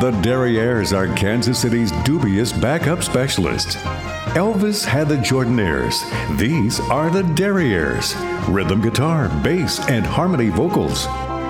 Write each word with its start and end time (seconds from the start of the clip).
The 0.00 0.10
Derrieres 0.22 0.96
are 0.96 1.14
Kansas 1.16 1.58
City's 1.60 1.92
dubious 2.04 2.52
backup 2.52 3.02
specialists. 3.02 3.76
Elvis 4.36 4.84
had 4.84 5.08
the 5.08 5.16
Jordanaires. 5.16 6.02
These 6.38 6.80
are 6.80 7.10
the 7.10 7.22
Derrieres. 7.22 8.14
Rhythm 8.52 8.80
guitar, 8.80 9.28
bass, 9.42 9.80
and 9.88 10.04
harmony 10.04 10.48
vocals. 10.48 11.06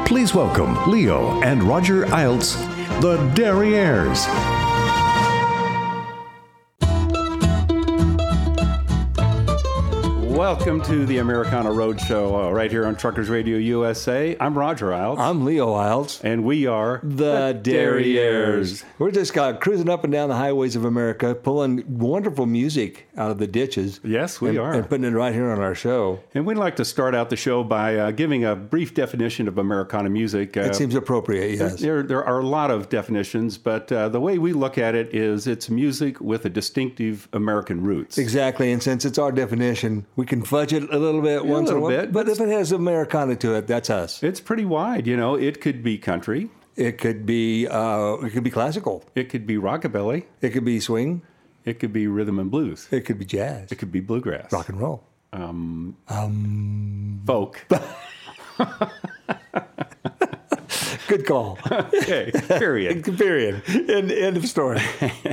Please 0.07 0.35
welcome 0.35 0.91
Leo 0.91 1.43
and 1.43 1.63
Roger 1.63 2.07
Eilts, 2.07 2.57
the 3.01 3.17
Derrieres. 3.35 4.56
Welcome 10.37 10.83
to 10.83 11.07
the 11.07 11.17
Americana 11.19 11.71
Roadshow 11.71 12.49
uh, 12.49 12.53
right 12.53 12.71
here 12.71 12.85
on 12.87 12.95
Truckers 12.95 13.31
Radio 13.31 13.57
USA. 13.57 14.37
I'm 14.39 14.57
Roger 14.57 14.89
Eilts. 14.89 15.19
I'm 15.19 15.47
Leo 15.47 15.69
Eilts. 15.69 16.23
and 16.23 16.45
we 16.45 16.67
are 16.67 17.01
The 17.03 17.59
Derrieres. 17.63 18.85
We're 18.99 19.13
just 19.13 19.33
got 19.33 19.63
cruising 19.63 19.89
up 19.89 20.05
and 20.05 20.13
down 20.13 20.29
the 20.29 20.37
highways 20.37 20.77
of 20.77 20.85
America, 20.85 21.35
pulling 21.35 21.85
wonderful 21.99 22.45
music 22.45 23.09
out 23.17 23.31
of 23.31 23.39
the 23.39 23.47
ditches. 23.47 23.99
Yes, 24.05 24.39
we 24.39 24.51
and, 24.51 24.59
are. 24.59 24.73
And 24.75 24.87
putting 24.87 25.07
it 25.07 25.13
right 25.17 25.33
here 25.33 25.51
on 25.51 25.59
our 25.61 25.75
show. 25.75 26.21
And 26.35 26.45
we'd 26.45 26.59
like 26.59 26.77
to 26.77 26.85
start 26.85 27.15
out 27.15 27.31
the 27.31 27.37
show 27.37 27.65
by 27.65 27.97
uh, 27.97 28.11
giving 28.11 28.45
a 28.45 28.55
brief 28.55 28.93
definition 28.93 29.49
of 29.49 29.57
Americana 29.57 30.11
music. 30.11 30.55
Uh, 30.55 30.61
It 30.65 30.75
seems 30.75 30.95
appropriate, 30.95 31.57
yes. 31.57 31.81
there, 31.81 32.03
there 32.03 32.23
are 32.23 32.41
a 32.41 32.47
lot 32.47 32.71
of 32.71 32.91
definitions, 32.91 33.57
but 33.57 33.91
uh, 33.91 34.11
the 34.11 34.21
way 34.21 34.37
we 34.37 34.53
look 34.53 34.77
at 34.77 34.95
it 34.95 35.15
is 35.15 35.47
it's 35.47 35.71
music 35.71 36.21
with 36.21 36.45
a 36.45 36.51
distinctive 36.51 37.27
American 37.33 37.81
roots. 37.83 38.19
Exactly, 38.19 38.71
and 38.71 38.83
since 38.83 39.07
it's 39.07 39.17
our 39.17 39.33
definition, 39.33 40.05
we 40.15 40.26
can 40.27 40.43
fudge 40.43 40.73
it 40.73 40.83
a 40.93 40.99
little 40.99 41.23
bit 41.23 41.41
a 41.41 41.45
once 41.45 41.71
in 41.71 41.77
a 41.77 41.81
little 41.81 41.89
while. 41.97 42.03
bit, 42.07 42.13
But 42.13 42.27
but 42.27 42.33
if 42.33 42.41
it 42.41 42.49
has 42.49 42.73
Americana 42.73 43.37
to 43.37 43.55
it, 43.55 43.67
that's 43.67 43.89
us. 43.91 44.23
It's 44.23 44.41
pretty 44.41 44.65
wide, 44.65 45.07
you 45.07 45.17
know. 45.17 45.35
It 45.37 45.61
could 45.61 45.83
be 45.83 45.97
country, 45.99 46.51
It 46.77 46.99
could 46.99 47.25
be 47.25 47.67
uh, 47.67 48.15
it 48.25 48.31
could 48.31 48.45
be 48.45 48.51
classical. 48.51 49.05
it 49.15 49.29
could 49.31 49.47
be 49.47 49.57
rockabilly, 49.57 50.25
It 50.43 50.51
could 50.51 50.65
be 50.65 50.81
swing. 50.81 51.23
it 51.65 51.79
could 51.81 51.93
be 51.93 52.07
rhythm 52.07 52.39
and 52.39 52.51
blues, 52.51 52.87
It 52.91 53.05
could 53.07 53.19
be 53.19 53.25
jazz. 53.25 53.73
it 53.73 53.77
could 53.77 53.91
be 53.93 54.01
bluegrass, 54.01 54.53
rock 54.53 54.69
and 54.69 54.81
roll. 54.81 55.03
Um, 55.33 55.97
um 56.09 57.21
folk. 57.27 57.67
Good 61.09 61.25
call. 61.25 61.59
okay, 61.71 62.33
period. 62.49 63.05
Period. 63.19 63.63
End, 63.69 64.11
end 64.11 64.37
of 64.37 64.47
story. 64.47 64.81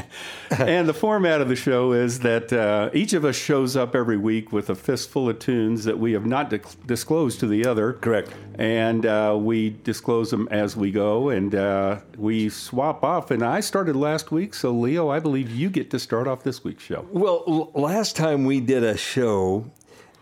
and 0.52 0.88
the 0.88 0.94
format 0.94 1.42
of 1.42 1.50
the 1.50 1.56
show 1.56 1.94
is 1.94 2.20
that 2.20 2.54
uh, 2.54 2.90
each 2.94 3.14
of 3.14 3.26
us 3.26 3.36
shows 3.36 3.76
up 3.76 3.96
every 3.96 4.18
week 4.18 4.52
with 4.52 4.70
a 4.70 4.76
fistful 4.76 5.30
of 5.30 5.40
tunes 5.40 5.84
that 5.86 5.98
we 5.98 6.14
have 6.14 6.26
not 6.26 6.50
dic- 6.50 6.86
disclosed 6.86 7.40
to 7.40 7.48
the 7.48 7.66
other. 7.66 7.94
Correct. 7.94 8.32
And 8.56 9.06
uh, 9.06 9.36
we 9.40 9.72
disclose 9.84 10.30
them 10.30 10.48
as 10.52 10.78
we 10.78 10.92
go, 10.92 11.30
and 11.30 11.56
uh, 11.56 12.00
we 12.18 12.50
swap 12.50 13.04
off. 13.04 13.32
And 13.32 13.42
I 13.44 13.60
started 13.60 13.96
last 13.96 14.32
week, 14.32 14.54
so 14.54 14.72
Leo, 14.72 15.10
I 15.10 15.20
believe 15.20 15.50
you 15.50 15.70
get 15.70 15.90
to 15.92 16.00
start 16.00 16.28
off 16.28 16.44
this 16.44 16.64
week's 16.64 16.84
show. 16.84 17.06
Well, 17.12 17.44
l- 17.48 17.72
last 17.74 18.16
time 18.16 18.46
we 18.46 18.60
did 18.60 18.84
a 18.84 18.96
show, 18.98 19.66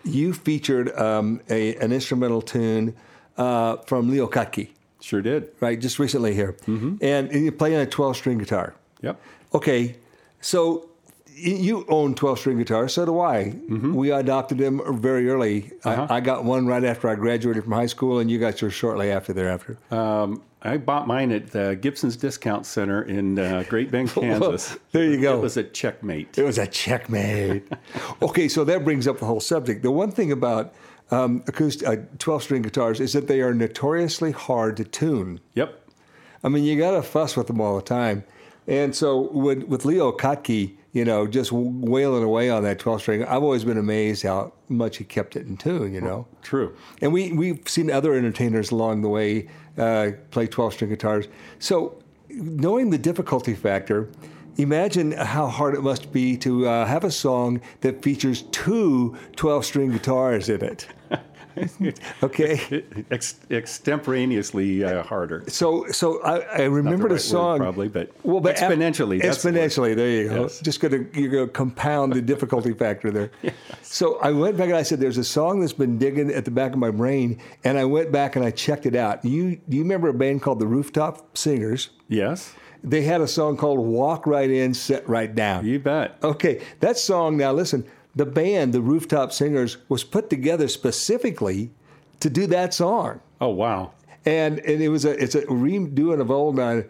you 0.03 0.33
featured 0.33 0.97
um, 0.97 1.41
a, 1.49 1.75
an 1.75 1.91
instrumental 1.91 2.41
tune 2.41 2.95
uh, 3.37 3.77
from 3.85 4.09
Leo 4.09 4.27
Kottke, 4.27 4.69
Sure 5.01 5.21
did. 5.21 5.49
right? 5.59 5.79
Just 5.79 5.99
recently 5.99 6.33
here, 6.33 6.55
and, 6.67 7.01
and 7.01 7.43
you're 7.43 7.51
playing 7.51 7.75
a 7.77 7.85
12 7.85 8.15
string 8.15 8.37
guitar. 8.37 8.75
Yep. 9.01 9.19
Okay, 9.53 9.95
so 10.41 10.87
you 11.35 11.85
own 11.89 12.13
12 12.13 12.39
string 12.39 12.57
guitars, 12.59 12.93
so 12.93 13.05
do 13.05 13.19
I. 13.19 13.55
We 13.67 14.11
adopted 14.11 14.59
them 14.59 14.79
very 15.01 15.27
early. 15.29 15.71
I, 15.83 16.17
I 16.17 16.19
got 16.19 16.43
one 16.43 16.67
right 16.67 16.83
after 16.83 17.09
I 17.09 17.15
graduated 17.15 17.63
from 17.63 17.73
high 17.73 17.87
school, 17.87 18.19
and 18.19 18.29
you 18.29 18.37
got 18.39 18.61
yours 18.61 18.73
shortly 18.73 19.11
after 19.11 19.33
thereafter. 19.33 19.77
Um, 19.89 20.43
I 20.61 20.77
bought 20.77 21.07
mine 21.07 21.31
at 21.31 21.55
uh, 21.55 21.73
Gibson's 21.75 22.15
Discount 22.15 22.67
Center 22.67 23.01
in 23.01 23.39
uh, 23.39 23.63
Great 23.67 23.89
Bend, 23.89 24.09
Kansas. 24.13 24.77
There 24.91 25.03
you 25.03 25.19
go. 25.19 25.39
It 25.39 25.41
was 25.41 25.57
a 25.57 25.63
checkmate. 25.63 26.37
It 26.37 26.43
was 26.43 26.59
a 26.59 26.67
checkmate. 26.67 27.67
okay, 28.21 28.47
so 28.47 28.63
that 28.65 28.83
brings 28.83 29.07
up 29.07 29.17
the 29.19 29.25
whole 29.25 29.39
subject. 29.39 29.81
The 29.81 29.89
one 29.91 30.11
thing 30.11 30.31
about 30.31 30.75
um, 31.11 31.43
acoustic 31.47 31.87
uh, 31.87 31.97
12 32.19 32.43
string 32.43 32.61
guitars 32.61 32.99
is 32.99 33.13
that 33.13 33.27
they 33.27 33.41
are 33.41 33.53
notoriously 33.53 34.31
hard 34.31 34.77
to 34.77 34.83
tune. 34.83 35.39
Yep. 35.53 35.77
I 36.43 36.49
mean, 36.49 36.63
you 36.63 36.77
got 36.77 36.91
to 36.91 37.03
fuss 37.03 37.37
with 37.37 37.47
them 37.47 37.61
all 37.61 37.75
the 37.75 37.83
time. 37.83 38.23
And 38.67 38.95
so 38.95 39.31
with, 39.31 39.63
with 39.63 39.85
Leo 39.85 40.11
Kottke, 40.11 40.75
you 40.93 41.05
know, 41.05 41.27
just 41.27 41.51
wailing 41.51 42.23
away 42.23 42.49
on 42.49 42.63
that 42.63 42.79
12 42.79 43.01
string, 43.01 43.23
I've 43.23 43.43
always 43.43 43.63
been 43.63 43.77
amazed 43.77 44.23
how 44.23 44.53
much 44.69 44.97
he 44.97 45.03
kept 45.03 45.35
it 45.35 45.45
in 45.45 45.57
tune, 45.57 45.93
you 45.93 46.01
know. 46.01 46.27
True. 46.41 46.75
And 47.01 47.13
we, 47.13 47.31
we've 47.31 47.67
seen 47.67 47.89
other 47.91 48.13
entertainers 48.13 48.71
along 48.71 49.01
the 49.01 49.09
way 49.09 49.49
uh, 49.77 50.11
play 50.31 50.47
12 50.47 50.73
string 50.73 50.89
guitars. 50.89 51.27
So, 51.59 52.01
knowing 52.29 52.89
the 52.91 52.97
difficulty 52.97 53.53
factor, 53.53 54.09
imagine 54.57 55.11
how 55.11 55.47
hard 55.47 55.75
it 55.75 55.81
must 55.81 56.11
be 56.11 56.37
to 56.37 56.67
uh, 56.67 56.85
have 56.85 57.03
a 57.03 57.11
song 57.11 57.61
that 57.81 58.01
features 58.01 58.43
two 58.51 59.17
12 59.35 59.65
string 59.65 59.91
guitars 59.91 60.49
in 60.49 60.63
it. 60.63 60.87
okay. 62.23 62.83
Ex- 63.11 63.35
extemporaneously 63.49 64.83
uh, 64.83 65.03
harder. 65.03 65.43
So, 65.47 65.85
so 65.87 66.21
I, 66.23 66.39
I 66.39 66.61
remember 66.63 67.03
right 67.03 67.09
the 67.09 67.15
word, 67.15 67.21
song 67.21 67.59
probably, 67.59 67.87
but 67.89 68.09
ap- 68.09 68.13
exponentially, 68.23 69.21
that's 69.21 69.43
the 69.43 69.49
exponentially. 69.51 69.95
There 69.95 70.09
you 70.09 70.29
go. 70.29 70.41
Yes. 70.43 70.59
Just 70.61 70.79
gonna 70.79 71.05
you're 71.13 71.29
gonna 71.29 71.47
compound 71.47 72.13
the 72.13 72.21
difficulty 72.21 72.73
factor 72.73 73.11
there. 73.11 73.31
Yes. 73.41 73.55
So 73.81 74.19
I 74.19 74.31
went 74.31 74.55
back 74.57 74.67
and 74.67 74.77
I 74.77 74.83
said, 74.83 74.99
"There's 74.99 75.17
a 75.17 75.23
song 75.23 75.59
that's 75.59 75.73
been 75.73 75.97
digging 75.97 76.31
at 76.31 76.45
the 76.45 76.51
back 76.51 76.73
of 76.73 76.77
my 76.77 76.91
brain," 76.91 77.41
and 77.63 77.77
I 77.77 77.85
went 77.85 78.11
back 78.11 78.35
and 78.35 78.45
I 78.45 78.51
checked 78.51 78.85
it 78.85 78.95
out. 78.95 79.25
You 79.25 79.57
do 79.67 79.77
you 79.77 79.83
remember 79.83 80.07
a 80.09 80.13
band 80.13 80.41
called 80.41 80.59
the 80.59 80.67
Rooftop 80.67 81.37
Singers? 81.37 81.89
Yes, 82.07 82.53
They 82.83 83.03
had 83.03 83.21
a 83.21 83.27
song 83.27 83.57
called 83.57 83.79
"Walk 83.79 84.25
Right 84.25 84.49
In, 84.49 84.73
Sit 84.73 85.07
Right 85.07 85.33
Down." 85.33 85.65
you 85.65 85.79
bet. 85.79 86.17
Okay, 86.23 86.61
that 86.79 86.97
song. 86.97 87.37
Now 87.37 87.51
listen, 87.53 87.85
the 88.15 88.25
band, 88.25 88.73
the 88.73 88.81
Rooftop 88.81 89.31
Singers, 89.31 89.77
was 89.89 90.03
put 90.03 90.29
together 90.29 90.67
specifically 90.67 91.71
to 92.19 92.29
do 92.29 92.45
that 92.47 92.73
song 92.73 93.19
Oh 93.39 93.49
wow. 93.49 93.91
and 94.25 94.59
and 94.59 94.81
it 94.81 94.89
was 94.89 95.05
a 95.05 95.11
it's 95.21 95.35
a 95.35 95.41
redoing 95.43 96.19
of 96.21 96.29
old. 96.31 96.59
Uh, 96.59 96.83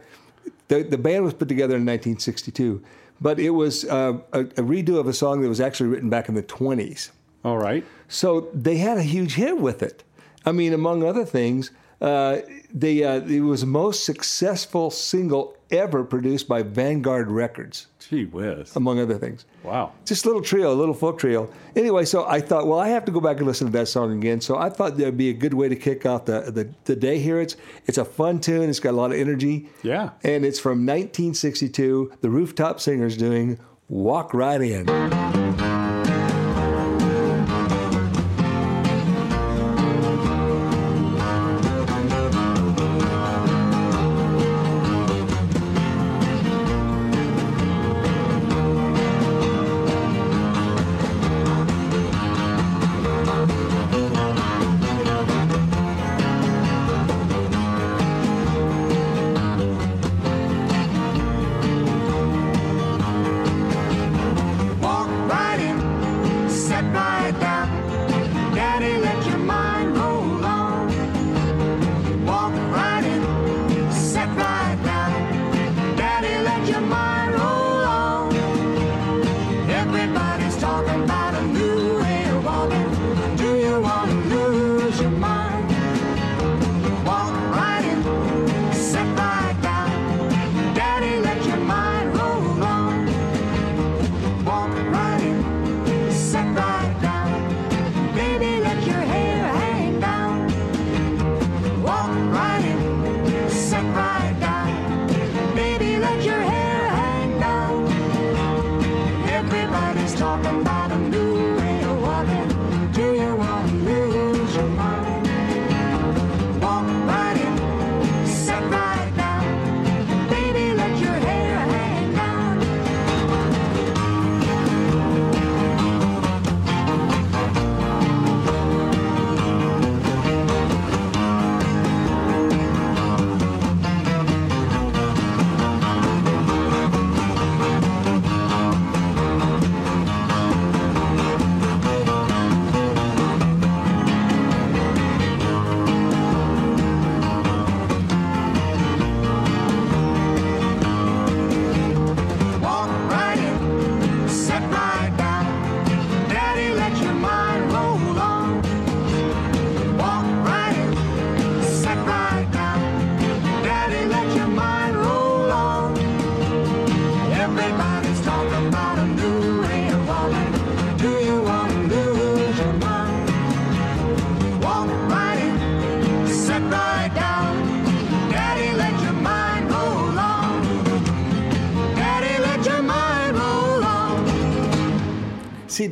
the 0.69 0.83
the 0.83 0.97
band 0.97 1.23
was 1.25 1.33
put 1.33 1.47
together 1.49 1.75
in 1.75 1.85
1962, 1.85 2.81
but 3.19 3.39
it 3.39 3.51
was 3.51 3.85
uh, 3.85 4.17
a, 4.33 4.39
a 4.41 4.63
redo 4.63 4.97
of 4.99 5.07
a 5.07 5.13
song 5.13 5.41
that 5.41 5.49
was 5.49 5.59
actually 5.61 5.89
written 5.89 6.09
back 6.09 6.29
in 6.29 6.35
the 6.35 6.43
20s. 6.43 7.11
All 7.43 7.57
right. 7.57 7.83
So 8.07 8.49
they 8.53 8.77
had 8.77 8.97
a 8.97 9.03
huge 9.03 9.33
hit 9.35 9.57
with 9.57 9.81
it. 9.83 10.03
I 10.45 10.51
mean, 10.51 10.73
among 10.73 11.03
other 11.03 11.25
things, 11.25 11.71
uh, 12.01 12.39
they 12.73 13.03
uh, 13.03 13.21
it 13.21 13.41
was 13.41 13.61
the 13.61 13.67
most 13.67 14.03
successful 14.05 14.89
single 14.89 15.55
ever 15.71 16.03
produced 16.03 16.47
by 16.47 16.63
Vanguard 16.63 17.31
Records, 17.31 17.87
Gee 17.99 18.25
whiz. 18.25 18.75
among 18.75 18.99
other 18.99 19.17
things. 19.17 19.45
Wow. 19.63 19.93
Just 20.05 20.25
a 20.25 20.27
little 20.27 20.41
trio, 20.41 20.73
a 20.73 20.75
little 20.75 20.93
folk 20.93 21.17
trio. 21.19 21.49
Anyway, 21.75 22.03
so 22.05 22.25
I 22.27 22.41
thought, 22.41 22.67
well, 22.67 22.79
I 22.79 22.89
have 22.89 23.05
to 23.05 23.11
go 23.11 23.21
back 23.21 23.37
and 23.37 23.47
listen 23.47 23.67
to 23.67 23.73
that 23.73 23.87
song 23.87 24.11
again. 24.17 24.41
So 24.41 24.57
I 24.57 24.69
thought 24.69 24.97
there'd 24.97 25.15
be 25.17 25.29
a 25.29 25.33
good 25.33 25.53
way 25.53 25.69
to 25.69 25.75
kick 25.77 26.05
off 26.05 26.25
the, 26.25 26.41
the, 26.51 26.73
the 26.85 26.95
day 26.95 27.19
here. 27.19 27.39
It's 27.39 27.55
it's 27.85 27.97
a 27.97 28.05
fun 28.05 28.39
tune. 28.41 28.69
It's 28.69 28.79
got 28.79 28.91
a 28.91 28.97
lot 28.97 29.11
of 29.11 29.17
energy. 29.17 29.69
Yeah. 29.83 30.09
And 30.23 30.43
it's 30.43 30.59
from 30.59 30.79
1962. 30.85 32.13
The 32.21 32.29
Rooftop 32.29 32.79
Singers 32.79 33.15
doing 33.15 33.59
"Walk 33.87 34.33
Right 34.33 34.61
In." 34.61 35.60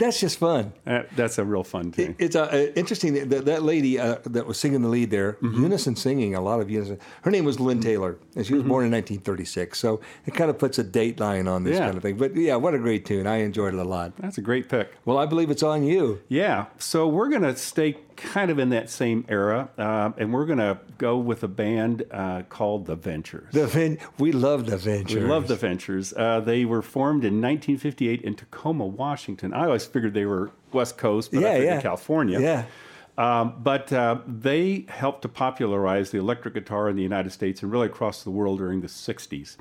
That's 0.10 0.20
just 0.20 0.38
fun. 0.40 0.74
Uh, 0.88 1.04
that's 1.16 1.38
a 1.38 1.46
real 1.46 1.64
fun 1.64 1.92
tune. 1.92 2.16
It's 2.20 2.36
uh, 2.36 2.44
uh, 2.44 2.56
interesting 2.76 3.14
that 3.14 3.30
that, 3.30 3.46
that 3.46 3.64
lady 3.64 4.00
uh, 4.00 4.18
that 4.26 4.46
was 4.48 4.58
singing 4.60 4.82
the 4.82 4.88
lead 4.90 5.12
there, 5.12 5.34
Mm-hmm. 5.34 5.64
unison 5.64 5.96
singing, 5.96 6.36
a 6.36 6.42
lot 6.42 6.60
of 6.60 6.70
unison. 6.70 7.00
Her 7.22 7.32
name 7.32 7.46
was 7.46 7.60
Lynn 7.60 7.80
Taylor, 7.82 8.18
and 8.36 8.46
she 8.46 8.54
was 8.54 8.64
born 8.64 8.86
in 8.86 8.92
1936. 8.92 9.78
So 9.80 10.02
it 10.26 10.34
kind 10.34 10.50
of 10.50 10.58
puts 10.58 10.78
a 10.80 10.84
date 10.84 11.20
line 11.20 11.48
on 11.48 11.64
this 11.64 11.74
Mm-hmm. 11.74 11.80
Yeah. 11.82 11.86
kind 11.88 11.98
of 11.98 12.04
thing. 12.04 12.18
But 12.18 12.36
yeah, 12.36 12.56
what 12.56 12.74
a 12.74 12.80
great 12.80 13.06
tune! 13.06 13.28
I 13.28 13.38
enjoyed 13.38 13.74
it 13.74 13.80
a 13.80 13.84
lot. 13.84 14.14
That's 14.18 14.38
a 14.38 14.42
great 14.42 14.68
pick. 14.70 14.92
Well, 15.06 15.18
I 15.18 15.26
believe 15.26 15.50
it's 15.52 15.64
on 15.64 15.84
you. 15.84 16.22
Yeah, 16.28 16.66
so 16.78 17.08
we're 17.08 17.30
going 17.30 17.44
to 17.44 17.56
stay 17.56 17.98
kind 18.20 18.52
of 18.52 18.60
in 18.60 18.70
that 18.70 18.90
same 18.90 19.26
era, 19.30 19.70
uh, 19.78 20.12
and 20.18 20.34
we're 20.34 20.46
going 20.46 20.60
to 20.60 20.78
go 20.98 21.18
with 21.18 21.42
a 21.44 21.48
band 21.48 22.04
uh, 22.12 22.44
called 22.50 22.86
The 22.86 22.96
Ventures. 22.96 23.52
The 23.54 23.66
Ven- 23.68 23.98
we 24.18 24.32
love 24.32 24.66
the 24.66 24.78
Ventures. 24.78 25.16
we 25.24 25.28
love 25.28 25.48
The 25.48 25.56
Ventures. 25.56 26.14
Uh, 26.16 26.40
they 26.42 26.66
were 26.66 26.82
formed 26.82 27.24
in 27.24 27.36
1958 27.42 28.22
in 28.22 28.36
Tacoma, 28.36 28.86
Washington. 28.86 29.54
I 29.54 29.66
always 29.66 29.86
figured 29.86 30.14
they 30.14 30.26
were 30.26 30.52
West 30.72 30.98
Coast, 30.98 31.32
but 31.32 31.44
I 31.44 31.58
Yeah, 31.58 31.64
yeah. 31.64 31.82
California. 31.82 32.40
Yeah. 32.40 32.66
Um, 33.18 33.56
but 33.62 33.92
uh, 33.92 34.20
they 34.28 34.86
helped 34.88 35.24
to 35.24 35.30
popularize 35.30 36.12
the 36.12 36.18
electric 36.20 36.54
guitar 36.54 36.88
in 36.90 36.96
the 36.96 37.04
United 37.04 37.32
States 37.32 37.62
and 37.64 37.72
really 37.72 37.88
across 37.88 38.24
the 38.24 38.32
world 38.32 38.60
during 38.60 38.82
the 38.82 38.88
60s. 38.88 39.58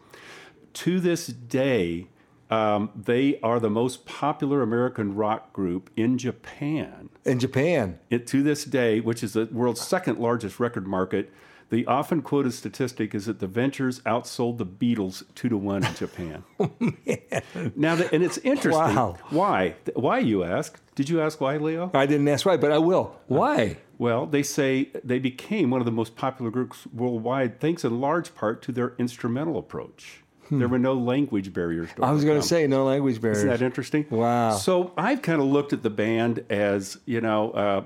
To 0.74 1.00
this 1.00 1.26
day, 1.26 2.06
um, 2.50 2.90
they 2.94 3.38
are 3.40 3.60
the 3.60 3.70
most 3.70 4.06
popular 4.06 4.62
American 4.62 5.14
rock 5.14 5.52
group 5.52 5.90
in 5.96 6.18
Japan. 6.18 7.10
In 7.24 7.38
Japan. 7.38 7.98
It, 8.10 8.26
to 8.28 8.42
this 8.42 8.64
day, 8.64 9.00
which 9.00 9.22
is 9.22 9.34
the 9.34 9.46
world's 9.46 9.80
second 9.80 10.18
largest 10.18 10.58
record 10.58 10.86
market, 10.86 11.30
the 11.70 11.86
often 11.86 12.22
quoted 12.22 12.54
statistic 12.54 13.14
is 13.14 13.26
that 13.26 13.40
the 13.40 13.46
Ventures 13.46 14.00
outsold 14.00 14.56
the 14.56 14.64
Beatles 14.64 15.22
two 15.34 15.50
to 15.50 15.56
one 15.56 15.84
in 15.84 15.94
Japan. 15.94 16.44
Now, 17.74 17.96
the, 17.96 18.12
and 18.12 18.22
it's 18.22 18.38
interesting. 18.38 18.94
Wow. 18.94 19.16
Why? 19.30 19.74
Why 19.94 20.18
you 20.18 20.44
ask? 20.44 20.80
Did 20.94 21.08
you 21.08 21.20
ask 21.20 21.40
why, 21.40 21.56
Leo? 21.56 21.90
I 21.94 22.06
didn't 22.06 22.28
ask 22.28 22.44
why, 22.46 22.56
but 22.56 22.72
I 22.72 22.78
will. 22.78 23.16
Why? 23.26 23.78
Well, 23.96 24.26
they 24.26 24.42
say 24.42 24.90
they 25.02 25.18
became 25.18 25.70
one 25.70 25.80
of 25.80 25.84
the 25.84 25.92
most 25.92 26.14
popular 26.14 26.50
groups 26.50 26.86
worldwide 26.92 27.60
thanks 27.60 27.84
in 27.84 28.00
large 28.00 28.34
part 28.34 28.62
to 28.62 28.72
their 28.72 28.94
instrumental 28.98 29.58
approach. 29.58 30.22
There 30.50 30.68
were 30.68 30.78
no 30.78 30.94
language 30.94 31.52
barriers. 31.52 31.88
To 31.90 31.96
Hmm. 31.96 32.04
I 32.04 32.12
was 32.12 32.24
going 32.24 32.40
to 32.40 32.46
say 32.46 32.66
no 32.66 32.84
language 32.84 33.20
barriers. 33.20 33.38
Isn't 33.38 33.50
that 33.50 33.62
interesting? 33.62 34.06
Wow. 34.10 34.52
So 34.52 34.92
I've 34.96 35.22
kind 35.22 35.40
of 35.40 35.48
looked 35.48 35.72
at 35.72 35.82
the 35.82 35.90
band 35.90 36.44
as, 36.50 36.98
you 37.04 37.20
know, 37.20 37.50
uh, 37.52 37.84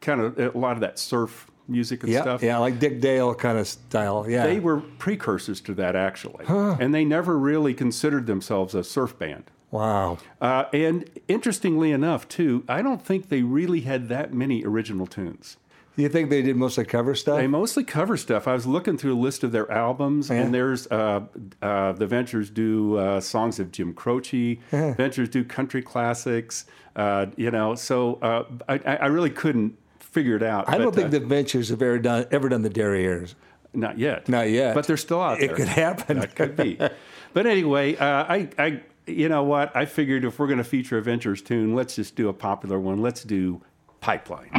kind 0.00 0.20
of 0.20 0.38
a 0.38 0.58
lot 0.58 0.72
of 0.72 0.80
that 0.80 0.98
surf 0.98 1.46
music 1.68 2.02
and 2.02 2.10
yeah, 2.12 2.22
stuff. 2.22 2.42
yeah, 2.42 2.58
like 2.58 2.80
Dick 2.80 3.00
Dale 3.00 3.32
kind 3.34 3.56
of 3.56 3.68
style. 3.68 4.26
Yeah. 4.28 4.44
They 4.44 4.58
were 4.58 4.80
precursors 4.80 5.60
to 5.62 5.74
that, 5.74 5.94
actually. 5.94 6.44
And 6.48 6.92
they 6.92 7.04
never 7.04 7.38
really 7.38 7.74
considered 7.74 8.26
themselves 8.26 8.74
a 8.74 8.82
surf 8.82 9.16
band. 9.18 9.44
wow. 9.70 10.18
Uh, 10.40 10.64
and 10.72 11.08
interestingly 11.28 11.92
enough, 11.92 12.26
too, 12.26 12.64
I 12.68 12.82
don't 12.82 13.00
think 13.04 13.28
they 13.28 13.42
really 13.42 13.82
had 13.82 14.08
that 14.08 14.34
many 14.34 14.64
original 14.64 15.06
tunes. 15.06 15.58
Do 16.00 16.04
you 16.04 16.08
think 16.08 16.30
they 16.30 16.40
did 16.40 16.56
mostly 16.56 16.86
cover 16.86 17.14
stuff? 17.14 17.36
They 17.36 17.46
mostly 17.46 17.84
cover 17.84 18.16
stuff. 18.16 18.48
I 18.48 18.54
was 18.54 18.66
looking 18.66 18.96
through 18.96 19.12
a 19.14 19.20
list 19.20 19.44
of 19.44 19.52
their 19.52 19.70
albums, 19.70 20.30
Yeah. 20.30 20.36
and 20.36 20.54
there's 20.54 20.86
uh, 20.86 21.20
uh, 21.60 21.92
the 21.92 22.06
Ventures 22.06 22.48
do 22.48 22.96
uh, 22.96 23.20
songs 23.20 23.60
of 23.60 23.70
Jim 23.70 23.92
Croce. 23.92 24.54
Ventures 24.70 25.28
do 25.28 25.44
country 25.44 25.82
classics. 25.82 26.64
Uh, 26.96 27.26
you 27.36 27.50
know, 27.50 27.74
so 27.74 28.14
uh, 28.22 28.44
I, 28.66 28.78
I 28.96 29.06
really 29.08 29.28
couldn't 29.28 29.76
figure 29.98 30.36
it 30.36 30.42
out. 30.42 30.70
I 30.70 30.78
don't 30.78 30.94
think 30.94 31.08
uh, 31.08 31.10
the 31.10 31.20
Ventures 31.20 31.68
have 31.68 31.82
ever 31.82 31.98
done 31.98 32.26
ever 32.30 32.48
done 32.48 32.62
the 32.62 32.70
Derrieres. 32.70 33.34
not 33.74 33.98
yet. 33.98 34.26
Not 34.26 34.48
yet. 34.48 34.74
But 34.74 34.86
they're 34.86 34.96
still 34.96 35.20
out 35.20 35.38
there. 35.38 35.50
It 35.50 35.54
could 35.56 35.68
happen. 35.68 36.16
It 36.22 36.34
could 36.34 36.56
be. 36.56 36.78
But 37.32 37.46
anyway, 37.46 37.94
uh, 37.94 38.04
I, 38.28 38.48
I, 38.58 38.80
you 39.06 39.28
know 39.28 39.44
what? 39.44 39.76
I 39.76 39.84
figured 39.84 40.24
if 40.24 40.40
we're 40.40 40.48
going 40.48 40.58
to 40.58 40.64
feature 40.64 40.98
a 40.98 41.02
Ventures 41.02 41.40
tune, 41.42 41.76
let's 41.76 41.94
just 41.94 42.16
do 42.16 42.28
a 42.28 42.32
popular 42.32 42.80
one. 42.80 42.98
Let's 43.02 43.22
do 43.22 43.60
Pipeline. 44.00 44.50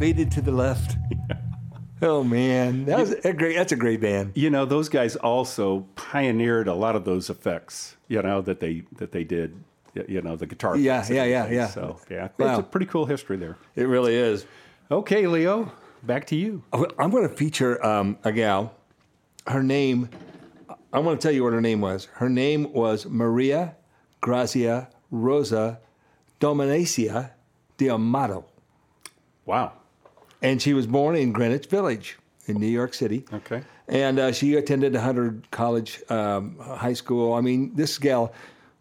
Faded 0.00 0.30
to 0.32 0.40
the 0.40 0.50
left. 0.50 0.96
Oh 2.02 2.24
man, 2.24 2.86
that 2.86 2.98
was 2.98 3.10
a 3.12 3.34
great. 3.34 3.56
That's 3.56 3.72
a 3.72 3.76
great 3.76 4.00
band. 4.00 4.32
You 4.34 4.48
know, 4.48 4.64
those 4.64 4.88
guys 4.88 5.16
also 5.16 5.80
pioneered 5.96 6.66
a 6.66 6.72
lot 6.72 6.96
of 6.96 7.04
those 7.04 7.28
effects. 7.28 7.94
You 8.08 8.22
know 8.22 8.40
that 8.40 8.58
they 8.58 8.84
that 8.96 9.12
they 9.12 9.22
did. 9.22 9.62
You 10.08 10.22
know 10.22 10.34
the 10.34 10.46
guitar. 10.46 10.78
Yeah, 10.78 11.04
yeah, 11.10 11.24
yeah, 11.24 11.50
yeah. 11.50 11.66
So 11.66 12.00
yeah, 12.10 12.28
Wow. 12.38 12.52
it's 12.52 12.60
a 12.60 12.62
pretty 12.62 12.86
cool 12.86 13.04
history 13.04 13.36
there. 13.36 13.58
It 13.76 13.82
really 13.84 14.14
is. 14.14 14.46
Okay, 14.90 15.26
Leo, 15.26 15.70
back 16.02 16.26
to 16.28 16.36
you. 16.36 16.62
I'm 16.72 17.10
going 17.10 17.28
to 17.28 17.34
feature 17.36 17.84
um, 17.84 18.16
a 18.24 18.32
gal. 18.32 18.72
Her 19.46 19.62
name, 19.62 20.08
I 20.94 21.00
want 21.00 21.20
to 21.20 21.22
tell 21.28 21.34
you 21.34 21.44
what 21.44 21.52
her 21.52 21.60
name 21.60 21.82
was. 21.82 22.06
Her 22.14 22.30
name 22.30 22.72
was 22.72 23.04
Maria 23.04 23.76
Grazia 24.22 24.88
Rosa 25.10 25.80
Domenica 26.40 27.32
D'Amato. 27.76 28.46
Wow. 29.44 29.74
And 30.42 30.60
she 30.60 30.74
was 30.74 30.86
born 30.86 31.16
in 31.16 31.32
Greenwich 31.32 31.66
Village 31.66 32.18
in 32.46 32.58
New 32.58 32.66
York 32.66 32.94
City. 32.94 33.24
Okay. 33.32 33.62
And 33.88 34.18
uh, 34.18 34.32
she 34.32 34.54
attended 34.54 34.94
Hunter 34.94 35.40
College 35.50 36.00
um, 36.10 36.58
High 36.58 36.92
School. 36.92 37.34
I 37.34 37.40
mean, 37.40 37.74
this 37.74 37.98
gal, 37.98 38.32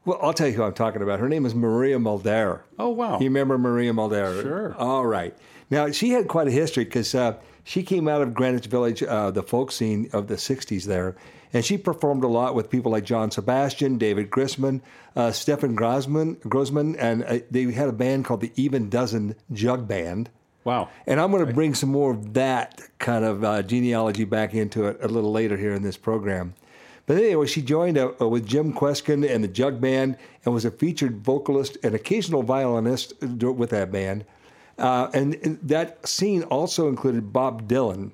well, 0.05 0.19
I'll 0.21 0.33
tell 0.33 0.47
you 0.47 0.53
who 0.53 0.63
I'm 0.63 0.73
talking 0.73 1.01
about. 1.01 1.19
Her 1.19 1.29
name 1.29 1.45
is 1.45 1.55
Maria 1.55 1.97
Muldaur. 1.97 2.61
Oh, 2.77 2.89
wow. 2.89 3.19
You 3.19 3.25
remember 3.25 3.57
Maria 3.57 3.91
Muldaur? 3.91 4.41
Sure. 4.41 4.75
All 4.77 5.05
right. 5.05 5.35
Now, 5.69 5.91
she 5.91 6.11
had 6.11 6.27
quite 6.27 6.47
a 6.47 6.51
history 6.51 6.83
because 6.83 7.13
uh, 7.13 7.35
she 7.63 7.83
came 7.83 8.07
out 8.07 8.21
of 8.21 8.33
Greenwich 8.33 8.67
Village, 8.67 9.03
uh, 9.03 9.31
the 9.31 9.43
folk 9.43 9.71
scene 9.71 10.09
of 10.13 10.27
the 10.27 10.35
60s 10.35 10.85
there. 10.85 11.15
And 11.51 11.65
she 11.65 11.77
performed 11.77 12.23
a 12.23 12.27
lot 12.27 12.53
with 12.53 12.69
people 12.69 12.91
like 12.91 13.03
John 13.05 13.31
Sebastian, 13.31 13.97
David 13.97 14.29
Grisman, 14.29 14.81
uh, 15.15 15.31
Stefan 15.31 15.75
Grossman, 15.75 16.35
Grossman, 16.47 16.95
and 16.97 17.23
uh, 17.23 17.39
they 17.49 17.63
had 17.71 17.89
a 17.89 17.93
band 17.93 18.25
called 18.25 18.41
the 18.41 18.51
Even 18.55 18.89
Dozen 18.89 19.35
Jug 19.51 19.87
Band. 19.87 20.29
Wow. 20.69 20.89
And 21.07 21.19
I'm 21.19 21.31
going 21.31 21.43
to 21.47 21.51
bring 21.51 21.73
some 21.73 21.89
more 21.89 22.11
of 22.11 22.35
that 22.35 22.79
kind 22.99 23.25
of 23.25 23.43
uh, 23.43 23.63
genealogy 23.63 24.23
back 24.23 24.53
into 24.53 24.85
it 24.85 24.99
a 25.01 25.07
little 25.07 25.31
later 25.31 25.57
here 25.57 25.73
in 25.73 25.81
this 25.81 25.97
program. 25.97 26.53
But 27.07 27.17
anyway, 27.17 27.47
she 27.47 27.63
joined 27.63 27.97
uh, 27.97 28.11
uh, 28.21 28.27
with 28.27 28.45
Jim 28.45 28.71
Kweskin 28.71 29.27
and 29.27 29.43
the 29.43 29.47
Jug 29.47 29.81
Band 29.81 30.15
and 30.45 30.53
was 30.53 30.65
a 30.65 30.69
featured 30.69 31.25
vocalist 31.25 31.79
and 31.81 31.95
occasional 31.95 32.43
violinist 32.43 33.13
uh, 33.23 33.51
with 33.51 33.71
that 33.71 33.91
band. 33.91 34.25
Uh, 34.77 35.09
and, 35.11 35.33
and 35.43 35.59
that 35.63 36.07
scene 36.07 36.43
also 36.43 36.87
included 36.87 37.33
Bob 37.33 37.67
Dylan 37.67 38.11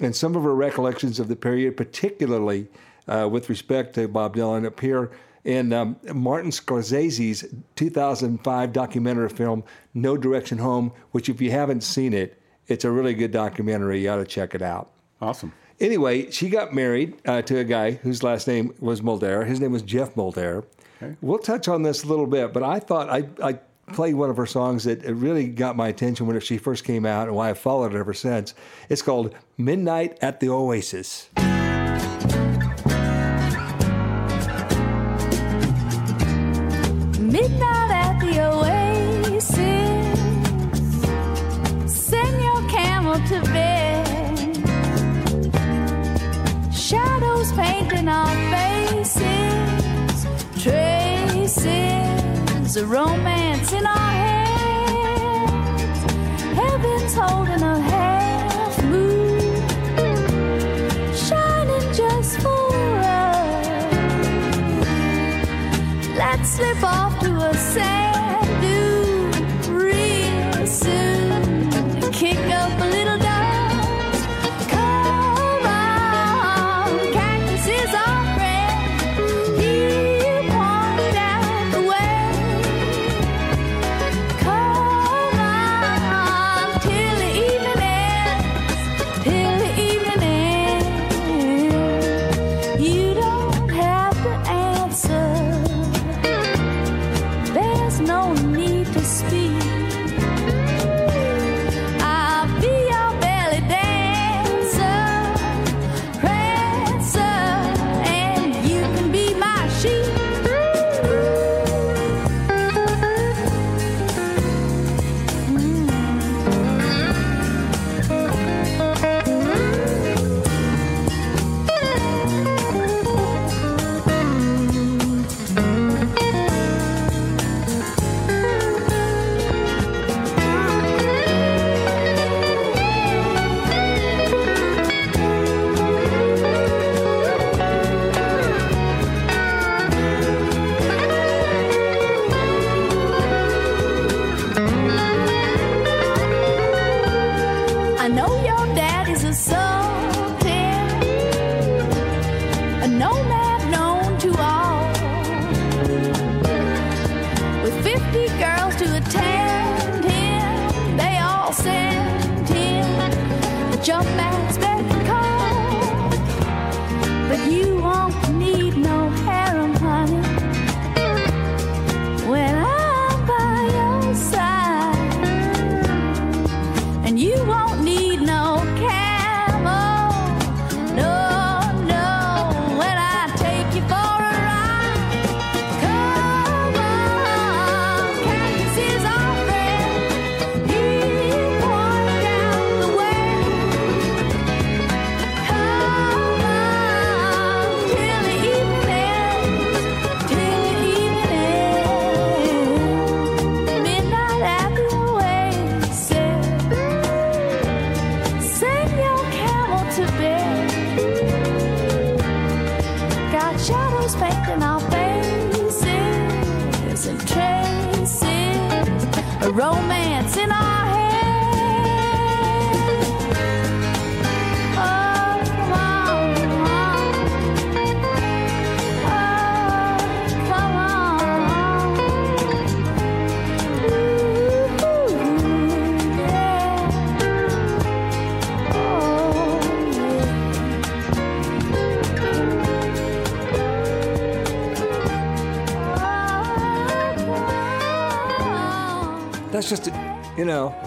and 0.00 0.16
some 0.16 0.34
of 0.34 0.42
her 0.42 0.56
recollections 0.56 1.20
of 1.20 1.28
the 1.28 1.36
period, 1.36 1.76
particularly 1.76 2.66
uh, 3.06 3.28
with 3.30 3.48
respect 3.48 3.94
to 3.94 4.08
Bob 4.08 4.34
Dylan, 4.34 4.66
appear 4.66 5.12
in 5.44 5.72
um, 5.72 5.96
Martin 6.14 6.50
Scorsese's 6.50 7.44
2005 7.76 8.72
documentary 8.72 9.28
film 9.28 9.64
No 9.94 10.16
Direction 10.16 10.58
Home, 10.58 10.92
which, 11.10 11.28
if 11.28 11.40
you 11.40 11.50
haven't 11.50 11.82
seen 11.82 12.12
it, 12.12 12.40
it's 12.68 12.84
a 12.84 12.90
really 12.90 13.14
good 13.14 13.32
documentary. 13.32 14.02
You 14.02 14.10
ought 14.10 14.16
to 14.16 14.24
check 14.24 14.54
it 14.54 14.62
out. 14.62 14.90
Awesome. 15.20 15.52
Anyway, 15.80 16.30
she 16.30 16.48
got 16.48 16.72
married 16.72 17.14
uh, 17.26 17.42
to 17.42 17.58
a 17.58 17.64
guy 17.64 17.92
whose 17.92 18.22
last 18.22 18.46
name 18.46 18.74
was 18.78 19.00
Muldaur. 19.00 19.46
His 19.46 19.60
name 19.60 19.72
was 19.72 19.82
Geoff 19.82 20.14
Muldaur. 20.14 20.64
Okay. 21.02 21.16
We'll 21.20 21.38
touch 21.38 21.66
on 21.66 21.82
this 21.82 22.04
a 22.04 22.06
little 22.06 22.26
bit, 22.26 22.52
but 22.52 22.62
I 22.62 22.78
thought 22.78 23.08
I, 23.10 23.28
I 23.42 23.58
played 23.92 24.14
one 24.14 24.30
of 24.30 24.36
her 24.36 24.46
songs 24.46 24.84
that 24.84 25.02
it 25.02 25.12
really 25.14 25.48
got 25.48 25.76
my 25.76 25.88
attention 25.88 26.26
when 26.26 26.38
she 26.40 26.56
first 26.56 26.84
came 26.84 27.04
out 27.04 27.26
and 27.26 27.36
why 27.36 27.50
I've 27.50 27.58
followed 27.58 27.94
it 27.94 27.98
ever 27.98 28.14
since. 28.14 28.54
It's 28.88 29.02
called 29.02 29.34
Midnight 29.58 30.18
at 30.22 30.38
the 30.40 30.48
Oasis. 30.50 31.28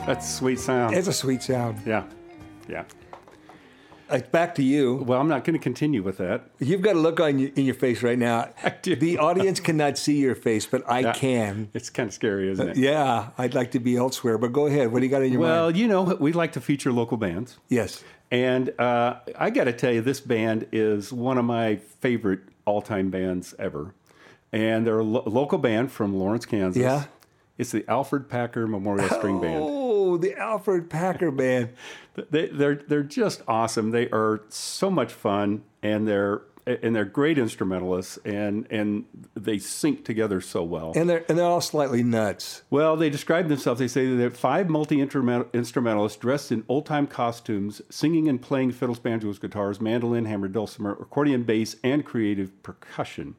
You 0.07 0.13
a 0.13 0.21
sweet 0.21 0.59
sound. 0.59 0.95
it's 0.95 1.07
a 1.07 1.13
sweet 1.13 1.41
sound. 1.41 1.81
yeah, 1.85 2.03
yeah. 2.69 2.83
Uh, 4.07 4.19
back 4.31 4.53
to 4.53 4.61
you. 4.61 4.97
Well, 5.07 5.19
I'm 5.19 5.27
not 5.27 5.43
going 5.45 5.57
to 5.57 5.63
continue 5.63 6.03
with 6.03 6.17
that. 6.19 6.47
You've 6.59 6.83
got 6.83 6.95
a 6.95 6.99
look 6.99 7.19
on 7.19 7.39
your, 7.39 7.49
in 7.55 7.65
your 7.65 7.73
face 7.73 8.03
right 8.03 8.17
now. 8.19 8.49
The 8.83 9.17
audience 9.17 9.59
cannot 9.59 9.97
see 9.97 10.17
your 10.19 10.35
face, 10.35 10.67
but 10.67 10.83
I 10.87 10.99
Yeah. 10.99 11.13
can. 11.13 11.69
It's 11.73 11.89
kind 11.89 12.07
of 12.09 12.13
scary, 12.13 12.51
isn't 12.51 12.69
it? 12.69 12.77
Yeah, 12.77 13.29
I'd 13.39 13.55
like 13.55 13.71
to 13.71 13.79
be 13.79 13.97
elsewhere, 13.97 14.37
but 14.37 14.53
go 14.53 14.67
ahead. 14.67 14.91
What 14.91 14.99
do 14.99 15.05
you 15.05 15.09
got 15.11 15.23
in 15.23 15.31
your 15.31 15.41
Well, 15.41 15.49
mind? 15.49 15.75
Well, 15.75 15.81
you 15.81 15.87
know, 15.87 16.03
we 16.19 16.33
like 16.33 16.51
to 16.51 16.61
feature 16.61 16.91
local 16.91 17.17
bands. 17.17 17.57
Yes. 17.67 18.03
And 18.29 18.79
uh, 18.79 19.15
I 19.39 19.49
got 19.49 19.63
to 19.63 19.73
tell 19.73 19.91
you, 19.91 20.01
this 20.01 20.19
band 20.19 20.67
is 20.71 21.11
one 21.11 21.39
of 21.39 21.45
my 21.45 21.77
favorite 21.77 22.41
all 22.65 22.83
time 22.83 23.09
bands 23.09 23.55
ever. 23.57 23.95
And 24.51 24.85
they're 24.85 24.99
a 24.99 25.03
lo- 25.03 25.23
local 25.25 25.57
band 25.57 25.91
from 25.91 26.15
Lawrence, 26.15 26.45
Kansas. 26.45 26.79
Yeah. 26.79 27.05
It's 27.57 27.71
the 27.71 27.81
Alferd 27.83 28.27
Packer 28.29 28.67
Memorial 28.67 29.09
String 29.09 29.39
Band. 29.41 29.63
Oh, 30.15 30.17
the 30.17 30.33
Alferd 30.35 30.89
Packer 30.89 31.29
Band. 31.29 31.73
They, 32.29 32.47
they're, 32.47 32.75
they're 32.75 33.03
just 33.03 33.41
awesome. 33.49 33.91
They 33.91 34.09
are 34.11 34.43
so 34.47 34.89
much 34.89 35.11
fun, 35.11 35.63
and 35.83 36.07
they're 36.07 36.41
and 36.65 36.95
they're 36.95 37.05
great 37.05 37.37
instrumentalists, 37.37 38.17
and, 38.25 38.65
and 38.71 39.05
they 39.35 39.59
sync 39.59 40.03
together 40.03 40.41
so 40.41 40.63
well. 40.63 40.93
And 40.95 41.07
they're, 41.07 41.23
and 41.29 41.37
they're 41.37 41.45
all 41.45 41.61
slightly 41.61 42.01
nuts. 42.01 42.63
Well, 42.71 42.95
they 42.95 43.11
describe 43.11 43.49
themselves. 43.49 43.79
They 43.79 43.87
say 43.87 44.09
that 44.09 44.15
they're 44.15 44.31
five 44.31 44.67
multi 44.67 44.99
instrumentalists 44.99 46.17
dressed 46.17 46.51
in 46.51 46.63
old 46.67 46.87
time 46.87 47.05
costumes, 47.05 47.83
singing 47.91 48.27
and 48.27 48.41
playing 48.41 48.71
fiddles, 48.71 48.97
banjos, 48.97 49.37
guitars, 49.37 49.79
mandolin, 49.79 50.25
hammer, 50.25 50.47
dulcimer, 50.47 50.93
accordion, 50.93 51.43
bass, 51.43 51.75
and 51.83 52.03
creative 52.03 52.63
percussion. 52.63 53.35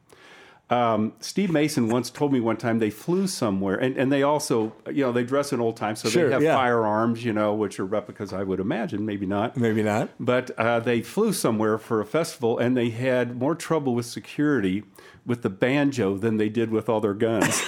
Um, 0.69 1.13
Steve 1.21 1.51
Mason 1.53 1.89
once 1.89 2.11
told 2.11 2.33
me 2.33 2.41
one 2.41 2.57
time 2.57 2.81
they 2.81 2.91
flew 2.91 3.29
somewhere, 3.29 3.77
and, 3.77 3.97
and 3.97 4.11
they 4.11 4.25
also, 4.25 4.75
you 4.89 5.05
know, 5.05 5.13
they 5.13 5.23
dress 5.23 5.53
in 5.53 5.61
old 5.61 5.77
time, 5.77 5.95
so 5.95 6.09
Sure, 6.09 6.27
they 6.27 6.33
have 6.33 6.43
yeah. 6.43 6.57
firearms, 6.57 7.25
you 7.25 7.33
know, 7.33 7.55
which 7.55 7.79
are 7.79 7.85
replicas, 7.85 8.33
I 8.33 8.43
would 8.43 8.59
imagine, 8.59 9.07
maybe 9.07 9.27
not. 9.27 9.57
Maybe 9.57 9.85
not. 9.85 10.09
But 10.19 10.51
uh, 10.59 10.81
they 10.81 11.03
flew 11.03 11.33
somewhere 11.33 11.79
for 11.79 12.01
a 12.01 12.05
festival, 12.05 12.59
and 12.59 12.77
they 12.77 12.91
had 12.91 13.39
more 13.39 13.55
trouble 13.55 13.95
with 13.95 14.07
security 14.07 14.83
with 15.25 15.43
the 15.43 15.51
banjo 15.51 16.17
than 16.17 16.37
they 16.37 16.49
did 16.49 16.71
with 16.73 16.89
all 16.89 17.01
their 17.01 17.15
guns. 17.15 17.63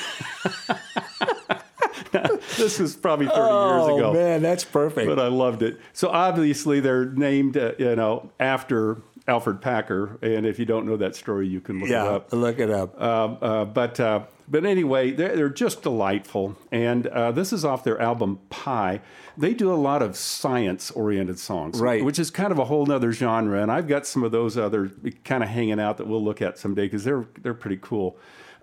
this 2.56 2.78
was 2.78 2.96
probably 2.96 3.26
30 3.26 3.38
years 3.38 3.48
Oh, 3.50 3.96
ago. 3.98 4.12
man, 4.12 4.42
that's 4.42 4.64
perfect. 4.64 5.06
But 5.08 5.18
I 5.18 5.28
loved 5.28 5.62
it. 5.62 5.78
So 5.92 6.08
obviously 6.08 6.80
they're 6.80 7.04
named, 7.06 7.56
uh, 7.56 7.72
you 7.78 7.94
know, 7.96 8.30
after 8.40 9.02
Alfred 9.28 9.60
Packer. 9.60 10.18
And 10.22 10.46
if 10.46 10.58
you 10.58 10.64
don't 10.64 10.86
know 10.86 10.96
that 10.96 11.14
story, 11.14 11.46
you 11.46 11.60
can 11.60 11.78
look 11.80 11.88
it 11.88 11.92
yeah, 11.92 12.04
up. 12.04 12.32
look 12.32 12.58
it 12.58 12.70
up. 12.70 13.00
Um, 13.00 13.38
uh, 13.40 13.64
but 13.66 14.00
uh, 14.00 14.22
but 14.48 14.64
anyway, 14.64 15.10
they're, 15.10 15.36
they're 15.36 15.48
just 15.50 15.82
delightful, 15.82 16.56
and 16.72 17.06
uh, 17.08 17.32
this 17.32 17.52
is 17.52 17.64
off 17.64 17.84
their 17.84 18.00
album 18.00 18.40
Pie. 18.48 19.00
They 19.36 19.52
do 19.52 19.70
a 19.72 19.76
lot 19.76 20.02
of 20.02 20.16
science-oriented 20.16 21.38
songs, 21.38 21.78
Right. 21.78 22.02
Which 22.04 22.18
is 22.18 22.30
kind 22.30 22.50
of 22.50 22.58
a 22.58 22.64
whole 22.64 22.90
other 22.90 23.12
genre, 23.12 23.62
and 23.62 23.70
I've 23.70 23.86
got 23.86 24.06
some 24.06 24.24
of 24.24 24.32
those 24.32 24.56
other 24.56 24.90
kind 25.24 25.42
of 25.42 25.50
hanging 25.50 25.78
out 25.78 25.98
that 25.98 26.06
we'll 26.06 26.24
look 26.24 26.40
at 26.42 26.58
someday 26.58 26.86
because 26.86 27.04
they're 27.04 27.26
they're 27.42 27.54
pretty 27.54 27.78
cool. 27.80 28.16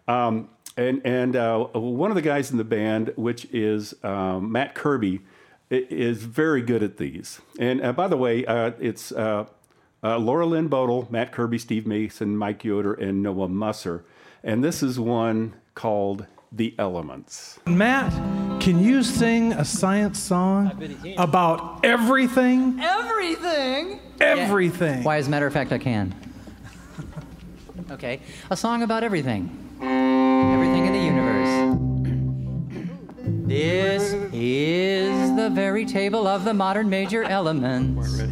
Um, 0.08 0.50
and 0.76 1.02
and 1.06 1.36
uh, 1.36 1.60
one 1.74 2.12
of 2.12 2.16
the 2.16 2.22
guys 2.22 2.52
in 2.52 2.58
the 2.58 2.64
band, 2.64 3.14
which 3.16 3.46
is 3.46 3.94
um, 4.04 4.52
Matt 4.52 4.76
Kirby, 4.76 5.22
is 5.70 6.24
very 6.24 6.62
good 6.62 6.84
at 6.84 6.98
these. 6.98 7.40
And 7.60 7.82
uh, 7.82 7.94
by 7.94 8.08
the 8.08 8.18
way, 8.18 8.46
uh, 8.46 8.72
it's 8.80 9.12
uh, 10.04 10.18
Laura 10.18 10.46
Lynn 10.46 10.70
Bodel, 10.70 11.10
Matt 11.10 11.32
Kirby, 11.32 11.58
Steve 11.58 11.88
Mason, 11.88 12.38
Mike 12.38 12.64
Yoder, 12.64 12.94
and 12.94 13.24
Noah 13.24 13.48
Musser. 13.50 14.06
And 14.44 14.64
this 14.64 14.84
is 14.84 15.00
one 15.00 15.56
called 15.74 16.26
The 16.52 16.76
Elements. 16.78 17.60
Matt, 17.66 18.12
can 18.62 18.80
you 18.80 19.04
sing 19.04 19.54
a 19.54 19.66
science 19.66 20.20
song 20.20 20.72
about 21.18 21.84
everything? 21.84 22.80
Everything. 22.80 24.00
Everything. 24.22 25.04
Why, 25.04 25.18
as 25.18 25.28
a 25.28 25.30
matter 25.30 25.48
of 25.48 25.54
fact, 25.54 25.72
I 25.72 25.78
can. 25.78 26.14
Okay, 27.92 28.20
a 28.50 28.58
song 28.58 28.82
about 28.82 29.04
everything. 29.04 29.48
Everything 29.80 30.88
in 30.88 30.94
the 30.94 31.00
universe. 31.00 31.76
This 33.48 34.14
is 34.34 35.36
the 35.36 35.52
very 35.52 35.86
table 35.86 36.26
of 36.26 36.46
the 36.46 36.54
modern 36.56 36.90
major 36.90 37.24
elements. 37.24 38.24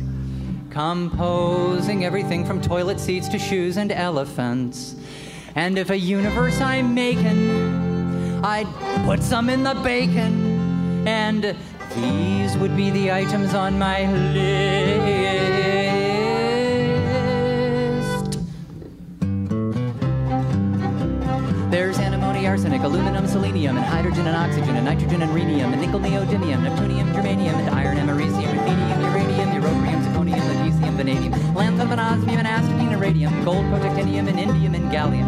Composing 0.73 2.03
everything 2.03 2.43
from 2.43 2.59
toilet 2.59 2.99
seats 2.99 3.27
to 3.27 3.37
shoes 3.37 3.77
and 3.77 3.91
elephants. 3.91 4.95
And 5.53 5.77
if 5.77 5.91
a 5.91 5.97
universe 5.97 6.59
I'm 6.59 6.95
making, 6.95 8.43
I'd 8.43 8.65
put 9.05 9.21
some 9.21 9.51
in 9.51 9.61
the 9.61 9.75
bacon. 9.75 11.07
And 11.07 11.55
these 11.95 12.57
would 12.57 12.75
be 12.75 12.89
the 12.89 13.11
items 13.11 13.53
on 13.53 13.77
my 13.77 14.11
list. 14.33 14.73
There's 21.69 21.99
antimony, 21.99 22.47
arsenic, 22.47 22.81
aluminum, 22.81 23.27
selenium, 23.27 23.77
and 23.77 23.85
hydrogen 23.85 24.25
and 24.25 24.35
oxygen, 24.35 24.75
and 24.75 24.85
nitrogen 24.85 25.21
and 25.21 25.31
rhenium, 25.35 25.71
and 25.71 25.79
nickel, 25.81 25.99
neodymium, 25.99 26.63
neptunium, 26.67 27.13
germanium, 27.13 27.53
and 27.53 27.69
iron, 27.69 27.97
americium, 27.97 28.57
zirconium, 28.57 29.02
lutetium, 29.02 29.02
vanadium, 31.03 31.33
lanthanum, 31.53 31.91
and 31.91 31.99
osmium, 31.99 32.39
and 32.39 32.47
astatine, 32.47 32.93
and 32.93 33.01
radium, 33.01 33.43
gold, 33.43 33.65
protactinium, 33.65 34.29
and 34.29 34.39
indium, 34.39 34.73
and 34.73 34.89
gallium, 34.89 35.27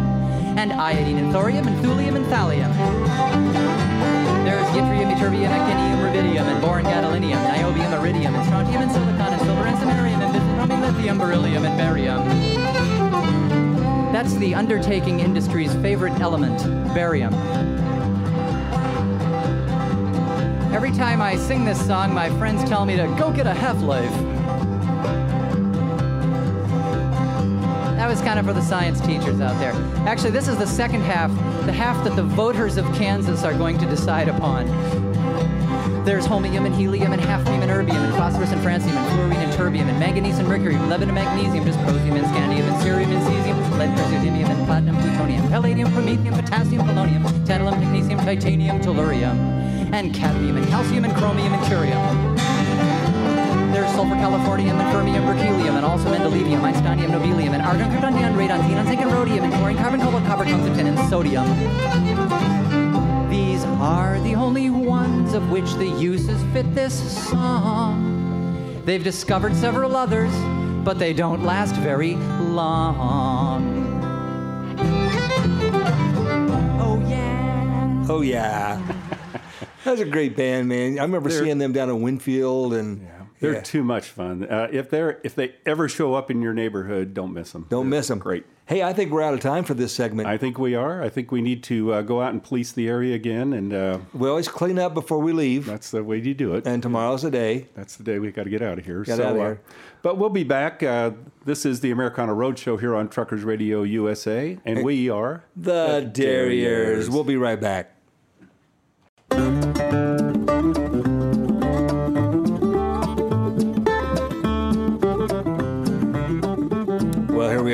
and 0.56 0.72
iodine, 0.72 1.18
and 1.18 1.32
thorium, 1.32 1.68
and 1.68 1.84
thulium, 1.84 2.16
and 2.16 2.24
thallium. 2.26 2.72
There's 4.44 4.66
yttrium, 4.68 5.14
ytterbium, 5.14 5.50
actinium, 5.50 5.98
rubidium, 6.00 6.46
and 6.46 6.60
boron, 6.62 6.84
gadolinium, 6.84 7.36
niobium, 7.52 7.92
iridium, 7.92 8.34
and 8.34 8.46
strontium, 8.46 8.82
and 8.82 8.90
silicon, 8.90 9.20
and 9.20 9.42
silver, 9.42 9.66
and 9.66 9.76
samarium, 9.76 10.20
and 10.22 10.32
bismuth, 10.32 10.94
lithium, 10.96 11.18
beryllium, 11.18 11.64
and 11.66 11.76
barium. 11.76 12.24
That's 14.12 14.34
the 14.36 14.54
undertaking 14.54 15.20
industry's 15.20 15.74
favorite 15.74 16.18
element, 16.20 16.58
barium. 16.94 17.34
Every 20.72 20.92
time 20.92 21.20
I 21.20 21.36
sing 21.36 21.66
this 21.66 21.84
song, 21.86 22.14
my 22.14 22.30
friends 22.38 22.66
tell 22.66 22.86
me 22.86 22.96
to 22.96 23.06
go 23.18 23.30
get 23.30 23.46
a 23.46 23.52
Half-Life. 23.52 24.10
That 24.10 24.35
was 28.16 28.24
kind 28.24 28.38
of 28.38 28.46
for 28.46 28.54
the 28.54 28.62
science 28.62 28.98
teachers 29.02 29.42
out 29.42 29.58
there. 29.58 29.72
Actually, 30.08 30.30
this 30.30 30.48
is 30.48 30.56
the 30.56 30.66
second 30.66 31.02
half, 31.02 31.30
the 31.66 31.72
half 31.72 32.02
that 32.02 32.16
the 32.16 32.22
voters 32.22 32.78
of 32.78 32.86
Kansas 32.94 33.44
are 33.44 33.52
going 33.52 33.76
to 33.76 33.84
decide 33.84 34.26
upon. 34.28 34.64
There's 36.02 36.26
holmium 36.26 36.64
and 36.64 36.74
helium 36.74 37.12
and 37.12 37.20
hafnium 37.20 37.60
and 37.60 37.70
erbium 37.70 38.02
and 38.02 38.14
phosphorus 38.14 38.52
and 38.52 38.62
francium 38.62 38.96
and 38.96 39.12
fluorine 39.12 39.40
and 39.40 39.52
terbium 39.52 39.90
and 39.90 39.98
manganese 39.98 40.38
and 40.38 40.48
mercury, 40.48 40.78
lead 40.78 41.02
and 41.02 41.12
magnesium, 41.12 41.62
dysprosium 41.66 42.16
and 42.16 42.26
scandium 42.28 42.64
and 42.64 42.82
cerium 42.82 43.12
and 43.14 43.22
cesium, 43.22 43.78
lead, 43.78 43.90
praseodymium 43.98 44.48
and 44.48 44.66
platinum, 44.66 44.96
plutonium, 44.96 45.48
palladium, 45.50 45.90
promethium, 45.90 46.34
potassium, 46.40 46.86
polonium, 46.86 47.22
tantalum, 47.44 47.74
technetium, 47.74 48.24
titanium, 48.24 48.80
tellurium, 48.80 49.92
and 49.92 50.14
cadmium 50.14 50.56
and 50.56 50.66
calcium 50.68 51.04
and 51.04 51.14
chromium 51.14 51.52
and 51.52 51.62
curium. 51.64 52.35
Sulfur, 54.06 54.20
californium, 54.22 54.78
and 54.78 54.94
fermium, 54.94 55.24
berkelium, 55.26 55.74
and 55.76 55.84
also 55.84 56.08
mendelevium, 56.12 56.60
einsteinium, 56.60 57.10
nobelium, 57.10 57.54
and 57.54 57.62
argon, 57.62 57.90
krypton, 57.90 58.14
radon, 58.36 58.60
xenon, 58.68 58.86
zinc, 58.86 59.00
and 59.00 59.10
rhodium, 59.10 59.42
and 59.44 59.52
chlorine, 59.52 59.76
carbon, 59.76 60.00
cobalt, 60.00 60.24
copper, 60.26 60.44
tungsten, 60.44 60.86
and 60.86 60.96
sodium. 61.10 61.44
These 63.28 63.64
are 63.80 64.20
the 64.20 64.36
only 64.36 64.70
ones 64.70 65.34
of 65.34 65.50
which 65.50 65.74
the 65.74 65.86
uses 65.88 66.40
fit 66.52 66.72
this 66.72 66.94
song. 67.28 68.80
They've 68.84 69.02
discovered 69.02 69.56
several 69.56 69.96
others, 69.96 70.30
but 70.84 71.00
they 71.00 71.12
don't 71.12 71.42
last 71.42 71.74
very 71.74 72.14
long. 72.14 73.82
Oh, 76.78 77.04
yeah. 77.08 78.06
Oh 78.08 78.20
yeah, 78.20 78.80
that 79.84 79.90
was 79.90 80.00
a 80.00 80.04
great 80.04 80.36
band, 80.36 80.68
man. 80.68 81.00
I 81.00 81.02
remember 81.02 81.28
They're- 81.28 81.42
seeing 81.42 81.58
them 81.58 81.72
down 81.72 81.88
in 81.90 82.00
Winfield, 82.02 82.72
and 82.74 83.04
They're 83.40 83.54
yeah. 83.54 83.60
too 83.60 83.84
much 83.84 84.08
fun. 84.08 84.44
Uh, 84.44 84.68
if 84.70 84.90
they're 84.90 85.20
if 85.22 85.34
they 85.34 85.54
ever 85.64 85.88
show 85.88 86.14
up 86.14 86.30
in 86.30 86.40
your 86.42 86.54
neighborhood, 86.54 87.14
don't 87.14 87.32
miss 87.32 87.52
them. 87.52 87.66
don't 87.68 87.88
miss 87.88 88.08
them. 88.08 88.18
Great. 88.18 88.44
Hey, 88.66 88.82
I 88.82 88.92
think 88.92 89.12
we're 89.12 89.22
out 89.22 89.32
of 89.32 89.38
time 89.38 89.62
for 89.62 89.74
this 89.74 89.92
segment. 89.92 90.28
I 90.28 90.38
think 90.38 90.58
we 90.58 90.74
are. 90.74 91.00
I 91.00 91.08
think 91.08 91.30
we 91.30 91.40
need 91.40 91.62
to 91.64 91.92
uh, 91.92 92.02
go 92.02 92.20
out 92.20 92.32
and 92.32 92.42
police 92.42 92.72
the 92.72 92.88
area 92.88 93.14
again, 93.14 93.52
and 93.52 93.72
uh, 93.72 93.98
we 94.12 94.28
always 94.28 94.48
clean 94.48 94.76
up 94.76 94.92
before 94.92 95.20
we 95.20 95.32
leave, 95.32 95.66
that's 95.66 95.92
the 95.92 96.02
way 96.02 96.18
you 96.18 96.34
do 96.34 96.54
it. 96.56 96.66
and 96.66 96.82
tomorrow's 96.82 97.22
the 97.22 97.30
day. 97.30 97.68
That's 97.74 97.94
the 97.94 98.02
day 98.02 98.18
we 98.18 98.32
got 98.32 98.42
to 98.42 98.50
get 98.50 98.62
out 98.62 98.80
of 98.80 98.84
here. 98.84 99.04
Get 99.04 99.18
so, 99.18 99.28
outta 99.28 99.40
uh, 99.40 99.46
here. 99.46 99.60
but 100.02 100.18
we'll 100.18 100.30
be 100.30 100.42
back. 100.42 100.82
Uh, 100.82 101.12
this 101.44 101.64
is 101.64 101.78
the 101.78 101.92
Americana 101.92 102.34
Roadshow 102.34 102.80
here 102.80 102.96
on 102.96 103.08
Truckers 103.08 103.44
Radio 103.44 103.84
USA, 103.84 104.58
and 104.64 104.82
we 104.82 105.10
are 105.10 105.44
The 105.54 106.10
Derrieres. 106.12 107.08
We'll 107.08 107.22
be 107.22 107.36
right 107.36 107.60
back. 107.60 107.95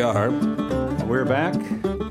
Are. 0.03 0.31
we're 1.07 1.25
back. 1.25 1.55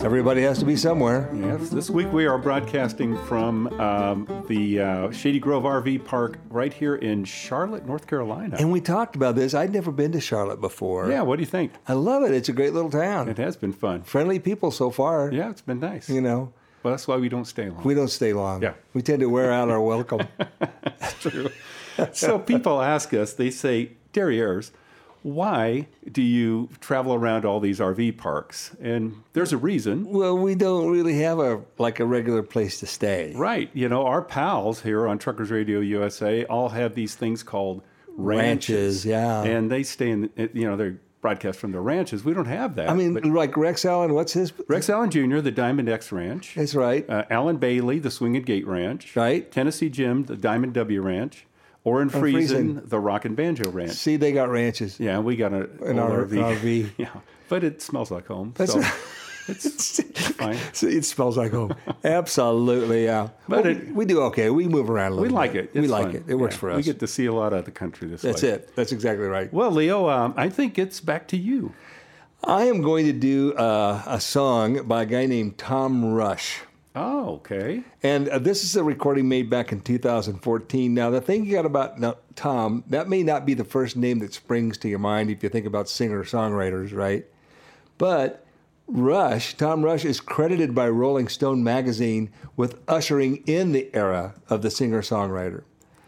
Everybody 0.02 0.42
has 0.44 0.60
to 0.60 0.66
be 0.66 0.78
somewhere. 0.78 1.30
Yes, 1.36 1.70
this 1.70 1.90
week 1.90 2.12
we 2.14 2.26
are 2.26 2.38
broadcasting 2.38 3.18
from 3.26 3.68
um, 3.80 4.46
the 4.48 4.80
uh, 4.80 5.12
Shady 5.12 5.40
Grove 5.40 5.64
RV 5.64 6.06
Park 6.06 6.40
right 6.50 6.72
here 6.74 6.96
in 6.96 7.26
Charlotte, 7.26 7.86
North 7.86 8.08
Carolina. 8.08 8.56
And 8.60 8.72
we 8.72 8.80
talked 8.80 9.16
about 9.18 9.36
this. 9.36 9.54
I'd 9.54 9.74
never 9.74 9.92
been 9.92 10.14
to 10.14 10.22
Charlotte 10.22 10.62
before. 10.62 11.12
yeah, 11.12 11.22
what 11.22 11.36
do 11.36 11.42
you 11.42 11.48
think? 11.48 11.74
I 11.88 11.94
love 11.94 12.24
it. 12.24 12.34
It's 12.34 12.48
a 12.48 12.54
great 12.54 12.74
little 12.74 12.90
town. 12.90 13.28
It 13.28 13.38
has 13.38 13.58
been 13.58 13.74
fun. 13.74 14.04
Friendly 14.04 14.40
people 14.40 14.72
so 14.72 14.90
far. 14.90 15.30
Yeah, 15.32 15.50
it's 15.50 15.62
been 15.62 15.82
nice. 15.82 16.10
You 16.10 16.22
know, 16.22 16.54
Well, 16.84 16.94
that's 16.94 17.08
why 17.10 17.18
we 17.18 17.28
don't 17.28 17.46
stay 17.46 17.70
long. 17.70 17.84
we 17.84 17.94
don't 17.94 18.08
stay 18.10 18.32
long. 18.32 18.62
Yeah. 18.62 18.74
We 18.94 19.02
tend 19.02 19.20
to 19.20 19.28
wear 19.30 19.52
out 19.52 19.70
our 19.70 19.82
welcome. 19.82 20.28
That's 21.00 21.14
true. 21.20 21.50
so 22.14 22.40
people 22.40 22.82
ask 22.82 23.14
us, 23.14 23.34
they 23.34 23.50
say, 23.52 23.92
Derrieres, 24.14 24.72
why 25.24 25.88
do 26.12 26.22
you 26.22 26.70
travel 26.80 27.14
around 27.14 27.46
all 27.46 27.60
these 27.60 27.80
RV 27.80 28.18
parks? 28.18 28.76
And 28.82 29.24
there's 29.34 29.54
a 29.54 29.58
reason. 29.58 30.06
well, 30.06 30.38
we 30.38 30.56
don't 30.56 30.90
really 30.90 31.20
have 31.20 31.40
a 31.40 31.62
like 31.78 32.00
a 32.00 32.06
regular 32.06 32.44
place 32.44 32.80
to 32.80 32.88
stay. 32.88 33.34
Right. 33.36 33.70
You 33.74 33.90
know, 33.90 34.06
our 34.06 34.22
pals 34.22 34.82
here 34.82 35.08
on 35.08 35.20
Truckers 35.20 35.52
Radio 35.52 35.80
USA 35.80 36.46
all 36.46 36.70
have 36.70 36.96
these 36.96 37.16
things 37.16 37.44
called 37.44 37.82
ranches. 38.08 39.06
Ranches, 39.06 39.06
yeah. 39.06 39.44
And 39.44 39.72
they 39.72 39.84
stay 39.84 40.10
in, 40.10 40.30
you 40.54 40.68
know, 40.68 40.76
they're 40.76 41.00
broadcast 41.22 41.60
from 41.60 41.72
their 41.72 41.82
ranches. 41.82 42.24
We 42.26 42.34
don't 42.34 42.46
have 42.48 42.76
that. 42.76 42.90
I 42.90 42.96
mean, 42.96 43.14
like 43.34 43.56
Rex 43.56 43.86
Allen, 43.86 44.14
what's 44.16 44.34
his? 44.34 44.52
Rex 44.68 44.90
Allen 44.90 45.12
Jr., 45.12 45.40
the 45.40 45.52
Diamond 45.52 45.88
X 45.88 46.12
Ranch. 46.12 46.56
That's 46.56 46.74
right. 46.74 47.08
Uh, 47.08 47.26
Alan 47.30 47.58
Bailey, 47.58 48.00
the 48.00 48.10
Swing 48.12 48.36
and 48.36 48.46
Gate 48.46 48.66
Ranch. 48.66 49.16
Right. 49.16 49.50
Tennessee 49.52 49.90
Jim, 49.90 50.26
the 50.26 50.36
Diamond 50.36 50.74
W 50.74 51.02
Ranch. 51.02 51.46
Oren 51.84 52.10
Friesen. 52.10 52.76
Friesen, 52.76 52.90
the 52.90 53.00
Rock 53.00 53.26
and 53.26 53.36
Banjo 53.36 53.70
Ranch. 53.72 53.92
See, 53.92 54.16
they 54.18 54.32
got 54.32 54.50
ranches. 54.50 55.00
Yeah, 55.00 55.20
we 55.20 55.36
got 55.36 55.52
a, 55.54 55.70
An 55.84 55.98
old 56.00 56.12
R- 56.12 56.26
RV. 56.26 56.92
Yeah, 56.98 57.10
but 57.50 57.64
it 57.64 57.82
smells 57.82 58.12
like 58.12 58.28
home. 58.28 58.54
That's 58.56 58.74
so 58.74 58.80
right. 58.80 58.94
it's 59.48 60.00
fine. 60.34 60.58
It 60.84 61.06
smells 61.06 61.38
like 61.38 61.52
home. 61.52 61.74
Absolutely, 62.04 63.06
yeah. 63.06 63.30
But 63.48 63.64
Well, 63.64 63.72
it- 63.76 63.88
we, 63.88 63.92
we 63.94 64.06
do 64.06 64.22
okay. 64.24 64.50
We 64.52 64.68
move 64.68 64.90
around 64.90 65.14
a 65.14 65.16
little 65.16 65.24
We 65.28 65.30
like 65.34 65.54
bit. 65.54 65.72
it. 65.74 65.82
we 65.82 65.88
like 65.88 66.08
fun. 66.08 66.16
it. 66.18 66.24
It 66.28 66.36
works 66.36 66.54
Yeah. 66.56 66.60
for 66.60 66.70
us. 66.72 66.78
We 66.78 66.84
get 66.84 67.00
to 67.00 67.08
see 67.08 67.26
a 67.26 67.34
lot 67.34 67.52
of 67.54 67.66
the 67.66 67.72
country 67.72 68.08
this 68.08 68.22
That's 68.22 68.44
way. 68.44 68.50
it. 68.50 68.76
That's 68.76 68.92
exactly 68.92 69.26
right. 69.26 69.52
Well, 69.52 69.72
Leo, 69.72 70.08
um, 70.10 70.34
I 70.38 70.50
think 70.50 70.78
it's 70.78 71.00
back 71.00 71.28
to 71.30 71.38
you. 71.38 71.74
I 72.44 72.66
am 72.66 72.82
going 72.82 73.06
to 73.08 73.14
do 73.14 73.54
uh, 73.54 74.02
a 74.06 74.20
song 74.22 74.84
by 74.88 75.04
a 75.04 75.06
guy 75.06 75.26
named 75.26 75.58
Tom 75.58 76.14
Rush. 76.14 76.62
Oh, 76.94 77.36
okay. 77.36 77.84
And 78.04 78.28
uh, 78.28 78.40
this 78.40 78.64
is 78.64 78.76
a 78.76 78.84
recording 78.84 79.30
made 79.30 79.50
back 79.50 79.72
in 79.72 79.80
2014. 79.80 80.94
Now, 80.94 81.10
the 81.10 81.22
thing 81.22 81.46
you 81.46 81.54
got 81.54 81.66
about 81.66 82.00
now, 82.00 82.18
Tom, 82.36 82.84
that 82.88 83.08
may 83.08 83.24
not 83.24 83.46
be 83.46 83.54
the 83.54 83.64
first 83.64 83.96
name 83.96 84.20
that 84.20 84.34
springs 84.34 84.78
to 84.80 84.90
your 84.90 85.00
mind 85.00 85.30
if 85.30 85.42
you 85.42 85.48
think 85.48 85.66
about 85.66 85.88
singer 85.88 86.24
songwriters, 86.26 86.94
right? 86.94 87.26
But 87.98 88.46
Rush, 88.88 89.54
Tom 89.54 89.86
Rush, 89.86 90.04
is 90.04 90.20
credited 90.20 90.76
by 90.76 90.90
Rolling 90.90 91.30
Stone 91.30 91.64
magazine 91.64 92.30
with 92.58 92.80
ushering 92.90 93.38
in 93.46 93.72
the 93.72 93.90
era 93.94 94.36
of 94.50 94.62
the 94.62 94.70
singer 94.70 95.02
songwriter. 95.02 95.64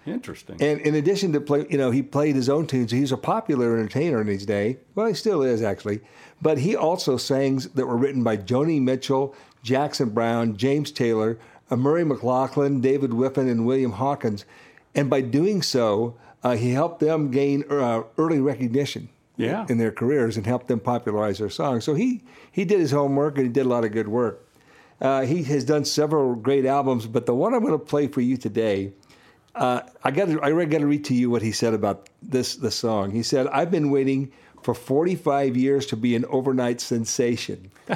Interesting. 0.06 0.62
And 0.62 0.82
in 0.82 0.96
addition 0.96 1.32
to 1.32 1.40
play, 1.40 1.66
you 1.70 1.78
know, 1.78 1.92
he 1.92 2.04
played 2.04 2.36
his 2.36 2.50
own 2.50 2.68
tunes. 2.68 2.92
He's 2.92 3.14
a 3.14 3.18
popular 3.18 3.78
entertainer 3.78 4.20
in 4.20 4.28
his 4.28 4.46
day. 4.46 4.80
Well, 4.96 5.08
he 5.08 5.14
still 5.14 5.42
is 5.44 5.62
actually. 5.62 6.02
But 6.42 6.58
he 6.58 6.76
also 6.76 7.16
sang 7.16 7.60
that 7.74 7.86
were 7.86 7.96
written 7.96 8.22
by 8.22 8.36
Joni 8.36 8.82
Mitchell, 8.82 9.34
Jackson 9.64 10.10
Browne, 10.10 10.56
James 10.58 10.92
Taylor, 10.92 11.40
uh, 11.72 11.76
Murray 11.76 12.04
McLauchlan, 12.04 12.82
David 12.82 13.12
Wiffen, 13.12 13.50
and 13.50 13.66
William 13.66 13.94
Hawkins. 13.94 14.46
And 14.94 15.10
by 15.10 15.22
doing 15.22 15.62
so, 15.62 16.16
uh, 16.44 16.56
he 16.56 16.72
helped 16.72 17.00
them 17.00 17.32
gain 17.32 17.64
uh, 17.70 18.04
early 18.18 18.40
recognition 18.42 19.10
Yeah. 19.38 19.66
in 19.70 19.78
their 19.78 19.92
careers 19.92 20.38
and 20.38 20.46
helped 20.46 20.68
them 20.68 20.80
popularize 20.80 21.40
their 21.40 21.50
songs. 21.50 21.84
So 21.86 21.94
he 21.96 22.22
he 22.52 22.66
did 22.66 22.80
his 22.80 22.92
homework 22.92 23.38
and 23.38 23.48
he 23.48 23.52
did 23.52 23.66
a 23.66 23.70
lot 23.70 23.84
of 23.86 23.92
good 23.92 24.08
work. 24.08 24.46
Uh, 25.02 25.22
he 25.26 25.42
has 25.44 25.64
done 25.66 25.84
several 25.86 26.36
great 26.36 26.66
albums, 26.66 27.08
but 27.08 27.26
the 27.26 27.34
one 27.34 27.54
I'm 27.54 27.62
going 27.62 27.74
to 27.74 27.80
play 27.80 28.08
for 28.08 28.22
you 28.22 28.38
today. 28.38 28.92
Uh, 29.56 29.82
I 30.04 30.12
got 30.12 30.28
to, 30.30 30.42
I 30.42 30.50
got 30.66 30.80
to 30.80 30.88
read 30.88 31.06
to 31.06 31.14
you 31.14 31.30
what 31.30 31.42
he 31.42 31.52
said 31.52 31.74
about 31.74 32.10
this 32.22 32.56
the 32.56 32.72
song. 32.72 33.12
He 33.12 33.22
said, 33.24 33.48
"I've 33.48 33.70
been 33.72 33.90
waiting 33.92 34.32
for 34.64 34.74
45 34.74 35.56
years 35.58 35.86
to 35.88 35.96
be 35.98 36.16
an 36.16 36.26
overnight 36.26 36.82
sensation." 36.82 37.72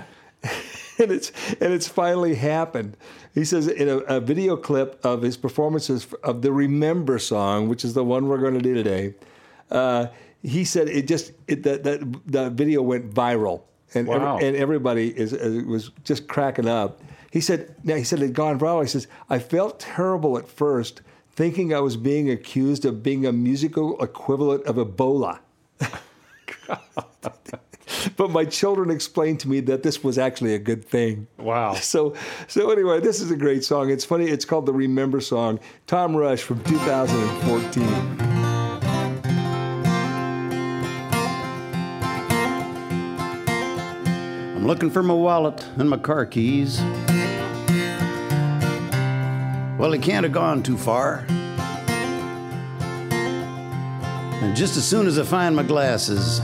and 0.99 1.11
it's 1.11 1.31
and 1.61 1.73
it's 1.73 1.87
finally 1.87 2.35
happened. 2.35 2.97
He 3.33 3.45
says 3.45 3.67
in 3.67 3.87
a, 3.87 3.97
a 3.99 4.19
video 4.19 4.55
clip 4.57 4.99
of 5.05 5.21
his 5.21 5.37
performances 5.37 6.07
of 6.23 6.41
the 6.41 6.51
"Remember" 6.51 7.19
song, 7.19 7.69
which 7.69 7.85
is 7.85 7.93
the 7.93 8.03
one 8.03 8.27
we're 8.27 8.39
going 8.39 8.55
to 8.55 8.61
do 8.61 8.73
today. 8.73 9.13
Uh, 9.69 10.07
he 10.43 10.63
said 10.65 10.87
it 10.87 11.07
just 11.07 11.33
it, 11.47 11.63
that 11.63 11.83
that 11.83 11.99
the 12.25 12.49
video 12.49 12.81
went 12.81 13.13
viral, 13.13 13.61
and 13.93 14.07
every- 14.09 14.47
and 14.47 14.55
everybody 14.55 15.09
is, 15.17 15.33
is 15.33 15.65
was 15.65 15.91
just 16.03 16.27
cracking 16.27 16.67
up. 16.67 17.01
He 17.31 17.41
said, 17.41 17.75
now 17.83 17.95
he 17.95 18.03
said 18.05 18.19
it 18.19 18.27
had 18.27 18.33
gone 18.33 18.57
viral. 18.57 18.81
He 18.81 18.87
says, 18.87 19.05
I 19.29 19.37
felt 19.39 19.81
terrible 19.81 20.37
at 20.37 20.47
first, 20.47 21.01
thinking 21.35 21.73
I 21.73 21.81
was 21.81 21.97
being 21.97 22.31
accused 22.31 22.85
of 22.85 23.03
being 23.03 23.25
a 23.25 23.33
musical 23.33 24.01
equivalent 24.01 24.63
of 24.65 24.77
Ebola. 24.77 25.39
but 28.15 28.31
my 28.31 28.45
children 28.45 28.89
explained 28.89 29.39
to 29.41 29.49
me 29.49 29.59
that 29.61 29.83
this 29.83 30.03
was 30.03 30.17
actually 30.17 30.53
a 30.53 30.59
good 30.59 30.85
thing. 30.85 31.27
Wow. 31.37 31.75
So, 31.87 32.15
so 32.47 32.69
anyway, 32.69 32.99
this 32.99 33.21
is 33.21 33.31
a 33.31 33.37
great 33.37 33.63
song. 33.63 33.89
It's 33.89 34.03
funny. 34.03 34.25
It's 34.25 34.43
called 34.43 34.65
the 34.65 34.73
Remember 34.73 35.21
song. 35.21 35.59
Tom 35.87 36.15
Rush 36.15 36.41
from 36.41 36.61
2014. 36.65 37.83
I'm 44.55 44.67
looking 44.67 44.89
for 44.89 45.01
my 45.01 45.13
wallet 45.13 45.65
and 45.77 45.89
my 45.89 45.97
car 45.97 46.25
keys. 46.25 46.81
Well, 49.77 49.91
he 49.91 49.99
can't 49.99 50.23
have 50.23 50.33
gone 50.33 50.61
too 50.61 50.77
far. 50.77 51.25
And 54.41 54.55
just 54.55 54.75
as 54.77 54.85
soon 54.85 55.07
as 55.07 55.17
I 55.17 55.23
find 55.23 55.55
my 55.55 55.63
glasses, 55.63 56.41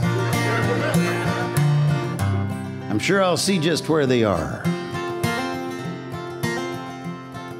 I'm 2.94 3.00
sure 3.00 3.20
I'll 3.20 3.36
see 3.36 3.58
just 3.58 3.88
where 3.88 4.06
they 4.06 4.22
are. 4.22 4.62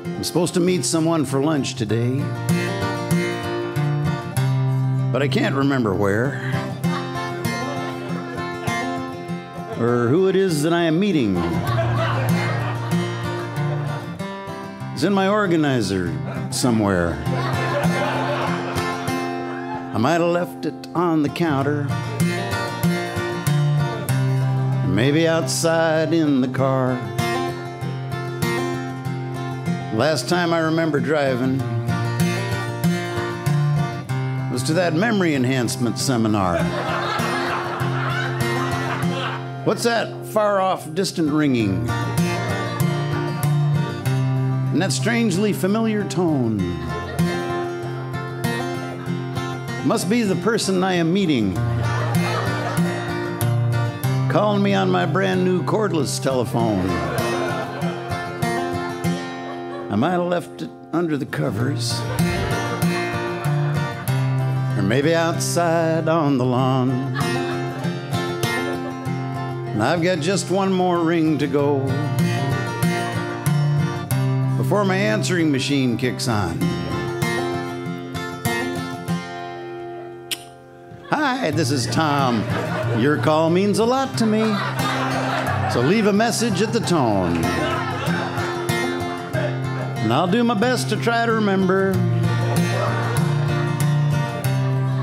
I'm 0.04 0.22
supposed 0.22 0.54
to 0.54 0.60
meet 0.60 0.84
someone 0.84 1.24
for 1.24 1.42
lunch 1.42 1.74
today, 1.74 2.20
but 5.10 5.22
I 5.22 5.28
can't 5.28 5.56
remember 5.56 5.92
where 5.92 6.52
or 9.80 10.06
who 10.06 10.28
it 10.28 10.36
is 10.36 10.62
that 10.62 10.72
I 10.72 10.84
am 10.84 11.00
meeting. 11.00 11.36
It's 14.94 15.02
in 15.02 15.12
my 15.12 15.26
organizer 15.26 16.16
somewhere. 16.52 17.20
I 19.92 19.98
might 19.98 20.20
have 20.20 20.30
left 20.30 20.64
it 20.64 20.86
on 20.94 21.24
the 21.24 21.28
counter. 21.28 21.88
Maybe 24.94 25.26
outside 25.26 26.14
in 26.14 26.40
the 26.40 26.46
car. 26.46 26.92
Last 29.92 30.28
time 30.28 30.52
I 30.52 30.60
remember 30.60 31.00
driving 31.00 31.58
was 34.52 34.62
to 34.62 34.72
that 34.74 34.94
memory 34.94 35.34
enhancement 35.34 35.98
seminar. 35.98 36.62
What's 39.64 39.82
that 39.82 40.26
far 40.26 40.60
off, 40.60 40.94
distant 40.94 41.32
ringing? 41.32 41.88
And 44.70 44.80
that 44.80 44.92
strangely 44.92 45.52
familiar 45.52 46.08
tone. 46.08 46.58
Must 49.88 50.08
be 50.08 50.22
the 50.22 50.36
person 50.36 50.84
I 50.84 50.94
am 50.94 51.12
meeting. 51.12 51.58
Calling 54.34 54.64
me 54.64 54.74
on 54.74 54.90
my 54.90 55.06
brand 55.06 55.44
new 55.44 55.62
cordless 55.62 56.20
telephone. 56.20 56.90
I 59.92 59.94
might 59.94 60.10
have 60.10 60.26
left 60.26 60.62
it 60.62 60.70
under 60.92 61.16
the 61.16 61.24
covers. 61.24 62.00
Or 64.76 64.82
maybe 64.82 65.14
outside 65.14 66.08
on 66.08 66.36
the 66.38 66.44
lawn. 66.44 66.90
And 69.68 69.80
I've 69.80 70.02
got 70.02 70.18
just 70.18 70.50
one 70.50 70.72
more 70.72 70.98
ring 70.98 71.38
to 71.38 71.46
go 71.46 71.78
before 74.56 74.84
my 74.84 74.96
answering 74.96 75.52
machine 75.52 75.96
kicks 75.96 76.26
on. 76.26 76.58
Hi, 81.08 81.52
this 81.52 81.70
is 81.70 81.86
Tom. 81.86 82.42
Your 82.98 83.18
call 83.18 83.50
means 83.50 83.80
a 83.80 83.84
lot 83.84 84.16
to 84.18 84.26
me. 84.26 84.42
So 85.72 85.80
leave 85.80 86.06
a 86.06 86.12
message 86.12 86.62
at 86.62 86.72
the 86.72 86.78
tone. 86.78 87.36
And 90.04 90.12
I'll 90.12 90.28
do 90.28 90.44
my 90.44 90.54
best 90.54 90.88
to 90.90 90.96
try 90.96 91.26
to 91.26 91.32
remember 91.32 91.92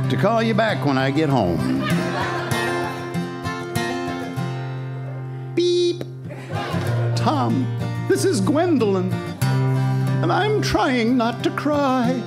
to 0.09 0.17
call 0.17 0.41
you 0.41 0.53
back 0.53 0.85
when 0.85 0.97
I 0.97 1.11
get 1.11 1.27
home. 1.29 1.79
Beep. 5.53 6.03
Tom. 7.15 7.65
This 8.07 8.23
is 8.23 8.39
Gwendolyn. 8.41 9.11
And 10.21 10.31
I'm 10.31 10.61
trying 10.61 11.17
not 11.17 11.43
to 11.43 11.49
cry. 11.51 12.21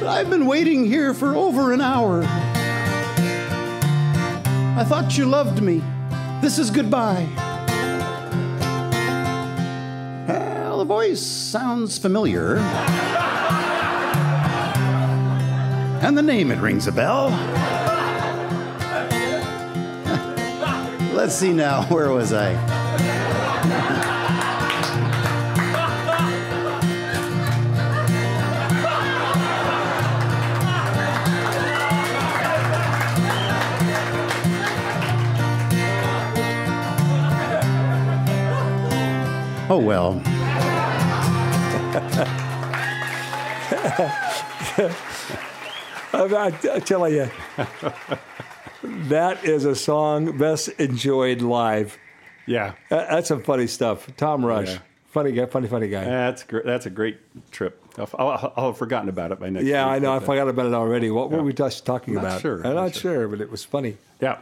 But 0.00 0.08
I've 0.08 0.30
been 0.30 0.46
waiting 0.46 0.84
here 0.84 1.14
for 1.14 1.34
over 1.34 1.72
an 1.72 1.80
hour. 1.80 2.22
I 4.76 4.84
thought 4.84 5.16
you 5.16 5.24
loved 5.24 5.62
me. 5.62 5.82
This 6.42 6.58
is 6.58 6.70
goodbye. 6.70 7.26
Well, 10.28 10.76
the 10.76 10.84
voice 10.84 11.22
sounds 11.22 11.96
familiar. 11.96 12.58
And 16.04 16.18
the 16.18 16.22
name, 16.22 16.50
it 16.50 16.58
rings 16.58 16.86
a 16.86 16.92
bell. 16.92 17.30
Let's 21.14 21.34
see 21.34 21.54
now, 21.54 21.84
where 21.84 22.10
was 22.10 22.34
I? 22.34 22.75
Oh 39.68 39.78
well. 39.78 40.22
I, 46.12 46.52
I 46.72 46.80
tell 46.80 47.08
you, 47.08 47.28
that 48.82 49.44
is 49.44 49.64
a 49.64 49.74
song 49.74 50.36
best 50.38 50.68
enjoyed 50.80 51.42
live. 51.42 51.98
Yeah, 52.46 52.72
That- 52.90 53.10
that's 53.10 53.28
some 53.28 53.42
funny 53.42 53.66
stuff. 53.66 54.08
Tom 54.16 54.44
Rush, 54.44 54.68
Yeah. 54.68 54.78
funny 55.06 55.32
guy, 55.32 55.46
funny, 55.46 55.68
funny 55.68 55.88
guy. 55.88 56.04
that's 56.04 56.44
great. 56.44 56.64
That's 56.64 56.86
a 56.86 56.90
great 56.90 57.18
trip. 57.50 57.82
I'll, 57.98 58.08
I'll, 58.18 58.52
I'll 58.56 58.66
have 58.68 58.78
forgotten 58.78 59.08
about 59.08 59.32
it 59.32 59.40
by 59.40 59.48
next. 59.50 59.66
yeah, 59.66 59.84
week, 59.86 59.94
I 59.94 59.98
know. 59.98 60.14
I 60.14 60.20
forgot 60.20 60.48
about 60.48 60.66
it 60.66 60.74
already. 60.74 61.10
What 61.10 61.30
were 61.30 61.42
we 61.42 61.52
just 61.52 61.84
talking 61.86 62.14
Not 62.14 62.24
about? 62.24 62.40
sure, 62.40 62.56
I'm 62.58 62.74
not 62.74 62.74
not 62.74 62.94
sure, 62.94 63.26
but 63.26 63.40
it 63.40 63.50
was 63.50 63.64
funny. 63.64 63.96
Yeah, 64.20 64.38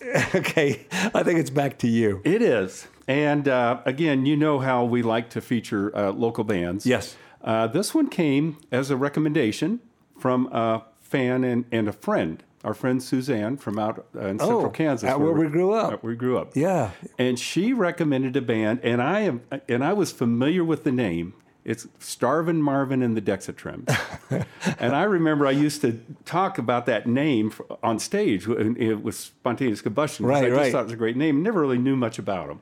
okay, 0.34 0.86
I 0.92 1.22
think 1.24 1.40
it's 1.40 1.50
back 1.50 1.78
to 1.78 1.88
you. 1.88 2.20
it 2.24 2.42
is. 2.42 2.86
And 3.08 3.48
uh, 3.48 3.80
again, 3.86 4.26
you 4.26 4.36
know 4.36 4.58
how 4.60 4.84
we 4.84 5.02
like 5.02 5.30
to 5.30 5.40
feature 5.40 5.96
uh, 5.96 6.12
local 6.12 6.44
bands. 6.44 6.84
Yes. 6.86 7.16
Uh, 7.42 7.66
this 7.66 7.94
one 7.94 8.08
came 8.08 8.58
as 8.70 8.90
a 8.90 8.96
recommendation 8.96 9.80
from 10.18 10.46
a 10.52 10.84
fan 11.00 11.42
and, 11.42 11.64
and 11.72 11.88
a 11.88 11.92
friend. 11.92 12.42
Our 12.64 12.74
friend 12.74 13.02
Suzanne 13.02 13.56
from 13.56 13.78
out 13.78 14.04
uh, 14.14 14.26
in 14.26 14.38
Central 14.40 14.66
Oh, 14.66 14.70
Kansas, 14.70 15.08
out 15.08 15.20
where 15.20 15.32
we 15.32 15.46
grew 15.46 15.72
up. 15.72 16.02
we 16.02 16.16
grew 16.16 16.36
up. 16.38 16.54
Yeah. 16.56 16.90
and 17.16 17.38
she 17.38 17.72
recommended 17.72 18.36
a 18.36 18.42
band, 18.42 18.80
and 18.82 19.00
I 19.00 19.20
am, 19.20 19.42
and 19.68 19.82
I 19.84 19.92
was 19.92 20.10
familiar 20.12 20.64
with 20.64 20.82
the 20.84 20.90
name. 20.92 21.34
It's 21.64 21.86
Starvin' 22.00 22.60
Marvin 22.60 23.02
and 23.02 23.16
the 23.16 23.20
Dexytrims, 23.22 23.88
and 24.80 24.96
I 24.96 25.02
remember 25.04 25.46
I 25.46 25.50
used 25.52 25.82
to 25.82 26.00
talk 26.24 26.58
about 26.58 26.86
that 26.86 27.06
name 27.06 27.52
on 27.82 27.98
stage. 28.00 28.48
was 28.48 29.16
spontaneous 29.18 29.80
combustion. 29.80 30.26
Right, 30.26 30.44
I 30.44 30.48
just 30.48 30.58
right. 30.58 30.72
thought 30.72 30.80
it 30.80 30.84
was 30.84 30.92
a 30.94 30.96
great 30.96 31.16
name. 31.16 31.42
Never 31.42 31.60
really 31.60 31.78
knew 31.78 31.94
much 31.94 32.18
about 32.18 32.48
them. 32.48 32.60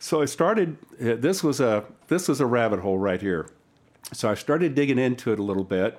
So 0.00 0.22
I 0.22 0.24
started. 0.24 0.78
Uh, 1.00 1.14
this 1.14 1.44
was 1.44 1.60
a 1.60 1.84
this 2.08 2.26
was 2.26 2.40
a 2.40 2.46
rabbit 2.46 2.80
hole 2.80 2.98
right 2.98 3.20
here. 3.20 3.48
So 4.12 4.28
I 4.28 4.34
started 4.34 4.74
digging 4.74 4.98
into 4.98 5.30
it 5.32 5.38
a 5.38 5.42
little 5.42 5.62
bit. 5.62 5.98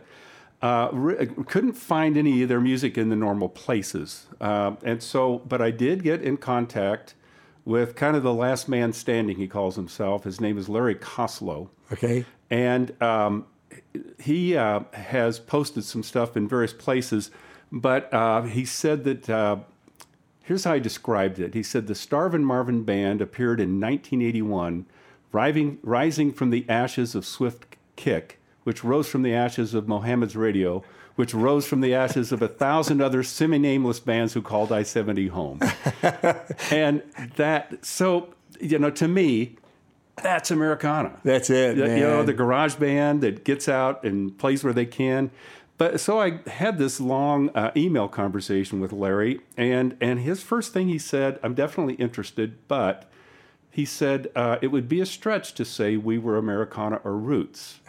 Uh, 0.62 0.90
re- 0.92 1.28
couldn't 1.48 1.74
find 1.74 2.18
any 2.18 2.44
of 2.44 2.50
their 2.50 2.60
music 2.60 2.98
in 2.98 3.10
the 3.10 3.16
normal 3.16 3.48
places, 3.48 4.26
uh, 4.42 4.76
and 4.84 5.02
so 5.02 5.40
but 5.48 5.62
I 5.62 5.72
did 5.72 6.04
get 6.04 6.22
in 6.22 6.38
contact 6.38 7.14
with 7.64 7.96
kind 7.96 8.18
of 8.18 8.24
the 8.24 8.34
last 8.34 8.68
man 8.68 8.92
standing. 8.92 9.38
He 9.38 9.48
calls 9.48 9.76
himself. 9.76 10.24
His 10.24 10.42
name 10.42 10.58
is 10.58 10.68
Larry 10.68 10.96
Koslow. 10.96 11.70
Okay. 11.94 12.26
And 12.50 13.00
um, 13.02 13.46
he 14.20 14.58
uh, 14.58 14.82
has 14.94 15.40
posted 15.40 15.84
some 15.84 16.02
stuff 16.02 16.36
in 16.36 16.48
various 16.48 16.74
places, 16.74 17.30
but 17.72 18.12
uh, 18.12 18.42
he 18.44 18.66
said 18.66 19.04
that 19.04 19.30
uh, 19.30 19.58
here's 20.52 20.66
how 20.66 20.74
he 20.74 20.82
described 20.82 21.40
it. 21.40 21.54
He 21.54 21.64
said 21.64 21.88
the 21.88 21.96
Starvin' 21.96 22.44
Marvin 22.44 22.84
Band 22.84 23.22
appeared 23.22 23.62
in 23.62 23.80
1981, 23.80 24.86
rising, 25.32 25.78
rising 25.82 26.34
from 26.34 26.50
the 26.50 26.66
ashes 26.68 27.16
of 27.16 27.26
Swift 27.26 27.78
Kick, 27.96 28.38
which 28.66 28.84
rose 28.84 29.08
from 29.08 29.22
the 29.22 29.34
ashes 29.34 29.74
of 29.74 29.88
Mohammed's 29.88 30.36
Radio, 30.36 30.84
which 31.16 31.34
rose 31.34 31.66
from 31.66 31.80
the 31.80 31.96
ashes 31.96 32.34
of 32.34 32.42
a 32.42 32.50
thousand 32.50 33.00
other 33.00 33.24
semi 33.24 33.58
nameless 33.58 34.02
bands 34.02 34.34
who 34.34 34.42
called 34.42 34.74
I 34.74 34.84
70 34.84 35.28
home. 35.28 35.62
and 36.70 37.02
that, 37.38 37.86
so, 37.86 38.34
you 38.60 38.78
know, 38.78 38.92
to 38.92 39.08
me, 39.08 39.56
that's 40.22 40.52
Americana. 40.52 41.18
That's 41.24 41.50
it, 41.50 41.78
You 41.78 41.86
know, 41.86 42.24
the 42.24 42.34
garage 42.34 42.76
band 42.76 43.22
that 43.22 43.46
gets 43.46 43.70
out 43.70 44.04
and 44.04 44.38
plays 44.38 44.66
where 44.66 44.74
they 44.74 44.86
can. 44.86 45.32
But 45.82 46.00
so 46.00 46.22
I 46.22 46.42
had 46.48 46.78
this 46.78 47.00
long 47.00 47.50
uh, 47.56 47.72
email 47.76 48.08
conversation 48.08 48.82
with 48.82 48.94
Larry, 48.94 49.40
and 49.58 49.98
and 50.00 50.20
his 50.20 50.44
first 50.44 50.74
thing 50.74 50.90
he 50.90 51.00
said, 51.00 51.40
"I'm 51.42 51.56
definitely 51.56 51.96
interested," 51.96 52.60
but 52.68 53.10
he 53.72 53.84
said 53.84 54.30
uh, 54.36 54.60
it 54.62 54.68
would 54.68 54.88
be 54.88 55.02
a 55.02 55.08
stretch 55.08 55.56
to 55.56 55.66
say 55.66 55.98
we 55.98 56.20
were 56.20 56.38
Americana 56.38 57.02
or 57.04 57.18
roots. 57.18 57.80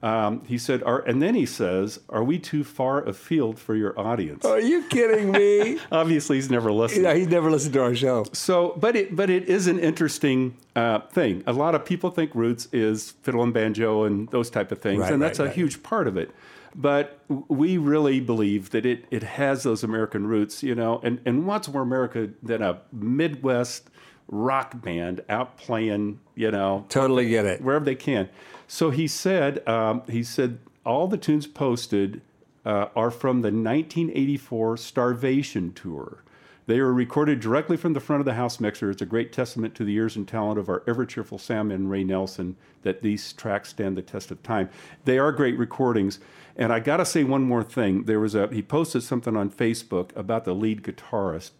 Um, 0.00 0.44
he 0.44 0.58
said, 0.58 0.82
are, 0.84 1.00
and 1.00 1.20
then 1.20 1.34
he 1.34 1.44
says, 1.44 1.98
"Are 2.08 2.22
we 2.22 2.38
too 2.38 2.62
far 2.62 3.02
afield 3.04 3.58
for 3.58 3.74
your 3.74 3.98
audience?" 3.98 4.44
Are 4.44 4.60
you 4.60 4.84
kidding 4.84 5.32
me? 5.32 5.78
Obviously, 5.92 6.36
he's 6.36 6.50
never 6.50 6.70
listened. 6.70 7.02
yeah, 7.02 7.14
he's 7.14 7.26
never 7.26 7.50
listened 7.50 7.72
to 7.74 7.82
our 7.82 7.94
show. 7.96 8.24
So, 8.32 8.74
but 8.76 8.94
it 8.94 9.16
but 9.16 9.28
it 9.28 9.48
is 9.48 9.66
an 9.66 9.80
interesting 9.80 10.56
uh, 10.76 11.00
thing. 11.10 11.42
A 11.48 11.52
lot 11.52 11.74
of 11.74 11.84
people 11.84 12.10
think 12.10 12.32
roots 12.34 12.68
is 12.72 13.10
fiddle 13.22 13.42
and 13.42 13.52
banjo 13.52 14.04
and 14.04 14.28
those 14.28 14.50
type 14.50 14.70
of 14.70 14.78
things, 14.80 15.00
Right, 15.00 15.12
and 15.12 15.20
that's 15.20 15.40
right, 15.40 15.46
a 15.46 15.48
right. 15.48 15.56
huge 15.56 15.82
part 15.82 16.06
of 16.06 16.16
it. 16.16 16.30
But 16.76 17.18
we 17.48 17.76
really 17.76 18.20
believe 18.20 18.70
that 18.70 18.86
it 18.86 19.04
it 19.10 19.24
has 19.24 19.64
those 19.64 19.82
American 19.82 20.28
roots, 20.28 20.62
you 20.62 20.76
know. 20.76 21.00
And 21.02 21.18
and 21.26 21.44
what's 21.44 21.66
more 21.68 21.82
America 21.82 22.28
than 22.40 22.62
a 22.62 22.82
Midwest 22.92 23.90
rock 24.28 24.80
band 24.82 25.22
out 25.28 25.56
playing, 25.56 26.20
you 26.34 26.50
know, 26.50 26.84
Totally 26.88 27.28
get 27.28 27.44
it. 27.46 27.60
wherever 27.62 27.84
they 27.84 27.94
can. 27.94 28.28
So 28.66 28.90
he 28.90 29.06
said, 29.08 29.66
um, 29.66 30.02
he 30.08 30.22
said 30.22 30.58
all 30.84 31.08
the 31.08 31.16
tunes 31.16 31.46
posted 31.46 32.20
uh, 32.64 32.88
are 32.94 33.10
from 33.10 33.40
the 33.40 33.48
1984 33.48 34.76
Starvation 34.76 35.72
tour. 35.72 36.22
They 36.66 36.80
were 36.82 36.92
recorded 36.92 37.40
directly 37.40 37.78
from 37.78 37.94
the 37.94 38.00
front 38.00 38.20
of 38.20 38.26
the 38.26 38.34
house 38.34 38.60
mixer. 38.60 38.90
It's 38.90 39.00
a 39.00 39.06
great 39.06 39.32
testament 39.32 39.74
to 39.76 39.84
the 39.84 39.92
years 39.92 40.16
and 40.16 40.28
talent 40.28 40.58
of 40.58 40.68
our 40.68 40.82
ever 40.86 41.06
cheerful 41.06 41.38
Sam 41.38 41.70
and 41.70 41.90
Ray 41.90 42.04
Nelson 42.04 42.56
that 42.82 43.00
these 43.00 43.32
tracks 43.32 43.70
stand 43.70 43.96
the 43.96 44.02
test 44.02 44.30
of 44.30 44.42
time. 44.42 44.68
They 45.06 45.18
are 45.18 45.32
great 45.32 45.56
recordings. 45.56 46.18
And 46.56 46.70
I 46.70 46.80
got 46.80 46.98
to 46.98 47.06
say 47.06 47.24
one 47.24 47.42
more 47.44 47.62
thing. 47.62 48.04
There 48.04 48.20
was 48.20 48.34
a 48.34 48.48
he 48.48 48.60
posted 48.60 49.02
something 49.02 49.34
on 49.34 49.48
Facebook 49.48 50.14
about 50.14 50.44
the 50.44 50.54
lead 50.54 50.82
guitarist, 50.82 51.52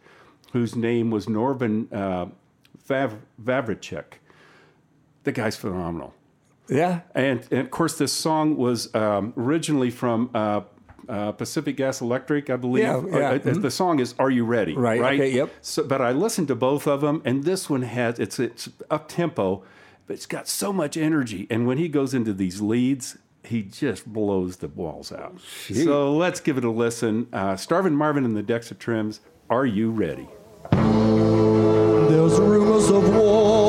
whose 0.52 0.76
name 0.76 1.10
was 1.10 1.26
Norman 1.26 1.88
uh, 1.90 2.26
Vav-. 2.88 3.18
The 5.24 5.32
guy's 5.32 5.56
phenomenal. 5.56 6.14
Yeah. 6.68 7.00
And, 7.14 7.46
and 7.50 7.60
of 7.60 7.70
course, 7.70 7.96
this 7.98 8.12
song 8.12 8.56
was 8.56 8.94
um, 8.94 9.32
originally 9.36 9.90
from 9.90 10.30
uh, 10.34 10.60
uh, 11.08 11.32
Pacific 11.32 11.76
Gas 11.76 12.00
Electric, 12.00 12.50
I 12.50 12.56
believe. 12.56 12.84
Yeah, 12.84 13.02
yeah. 13.06 13.30
uh, 13.30 13.38
Mhm. 13.38 13.62
The 13.62 13.70
song 13.70 13.98
is 14.00 14.14
"Are 14.18 14.30
You 14.30 14.44
Ready?" 14.44 14.74
Right, 14.74 15.00
Right. 15.00 15.18
okay, 15.20 15.30
yep. 15.32 15.50
So, 15.62 15.82
but 15.84 16.02
I 16.02 16.12
listened 16.12 16.48
to 16.48 16.54
both 16.54 16.86
of 16.86 17.00
them, 17.00 17.22
and 17.24 17.44
this 17.44 17.70
one 17.70 17.82
has 17.82 18.18
it's 18.18 18.38
it's 18.38 18.68
up 18.90 19.08
tempo, 19.08 19.62
but 20.06 20.14
it's 20.14 20.26
got 20.26 20.46
so 20.48 20.72
much 20.72 20.96
energy. 20.98 21.46
And 21.48 21.66
when 21.66 21.78
he 21.78 21.88
goes 21.88 22.12
into 22.12 22.34
these 22.34 22.60
leads, 22.60 23.16
he 23.42 23.62
just 23.62 24.06
blows 24.06 24.56
the 24.56 24.68
walls 24.68 25.10
out. 25.10 25.40
So 25.40 26.14
let's 26.14 26.40
give 26.40 26.58
it 26.58 26.64
a 26.64 26.70
listen. 26.70 27.28
Uh, 27.32 27.56
Starvin' 27.56 27.96
Marvin 27.96 28.24
and 28.26 28.36
the 28.36 28.42
Dexytrims. 28.42 29.20
Are 29.48 29.64
you 29.64 29.90
ready? 29.90 30.28
There's 32.08 32.40
rumors 32.40 32.88
of 32.88 33.06
war, 33.14 33.67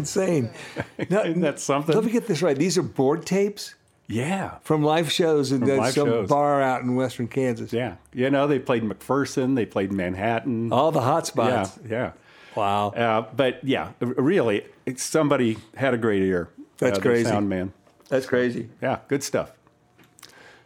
insane. 0.00 0.50
Now, 1.10 1.22
Isn't 1.22 1.40
that 1.42 1.60
something? 1.60 1.94
Let 1.94 2.04
me 2.04 2.10
get 2.12 2.26
this 2.26 2.42
right. 2.42 2.56
These 2.56 2.76
are 2.78 2.82
board 2.82 3.24
tapes 3.26 3.74
Yeah. 4.08 4.56
from 4.62 4.82
live 4.82 5.10
shows 5.10 5.52
in 5.52 5.62
uh, 5.62 5.76
live 5.76 5.94
some 5.94 6.08
shows. 6.08 6.28
bar 6.28 6.60
out 6.62 6.82
in 6.82 6.94
western 6.96 7.28
Kansas. 7.28 7.72
Yeah. 7.72 7.96
You 8.12 8.28
know, 8.30 8.46
they 8.46 8.58
played 8.58 8.82
McPherson, 8.82 9.54
they 9.56 9.66
played 9.66 9.92
Manhattan. 9.92 10.72
All 10.72 10.90
the 10.92 11.00
hot 11.02 11.26
spots. 11.26 11.78
Yeah. 11.88 12.12
Wow. 12.56 12.88
Uh, 12.90 13.26
but 13.34 13.62
yeah, 13.62 13.92
really, 14.00 14.64
it's 14.84 15.02
somebody 15.04 15.56
had 15.76 15.94
a 15.94 15.98
great 15.98 16.22
ear. 16.22 16.50
That's 16.78 16.98
the 16.98 17.02
crazy. 17.02 17.24
Sound 17.30 17.48
man. 17.48 17.72
That's 18.08 18.26
crazy. 18.26 18.68
Yeah, 18.82 18.98
good 19.08 19.22
stuff. 19.22 19.52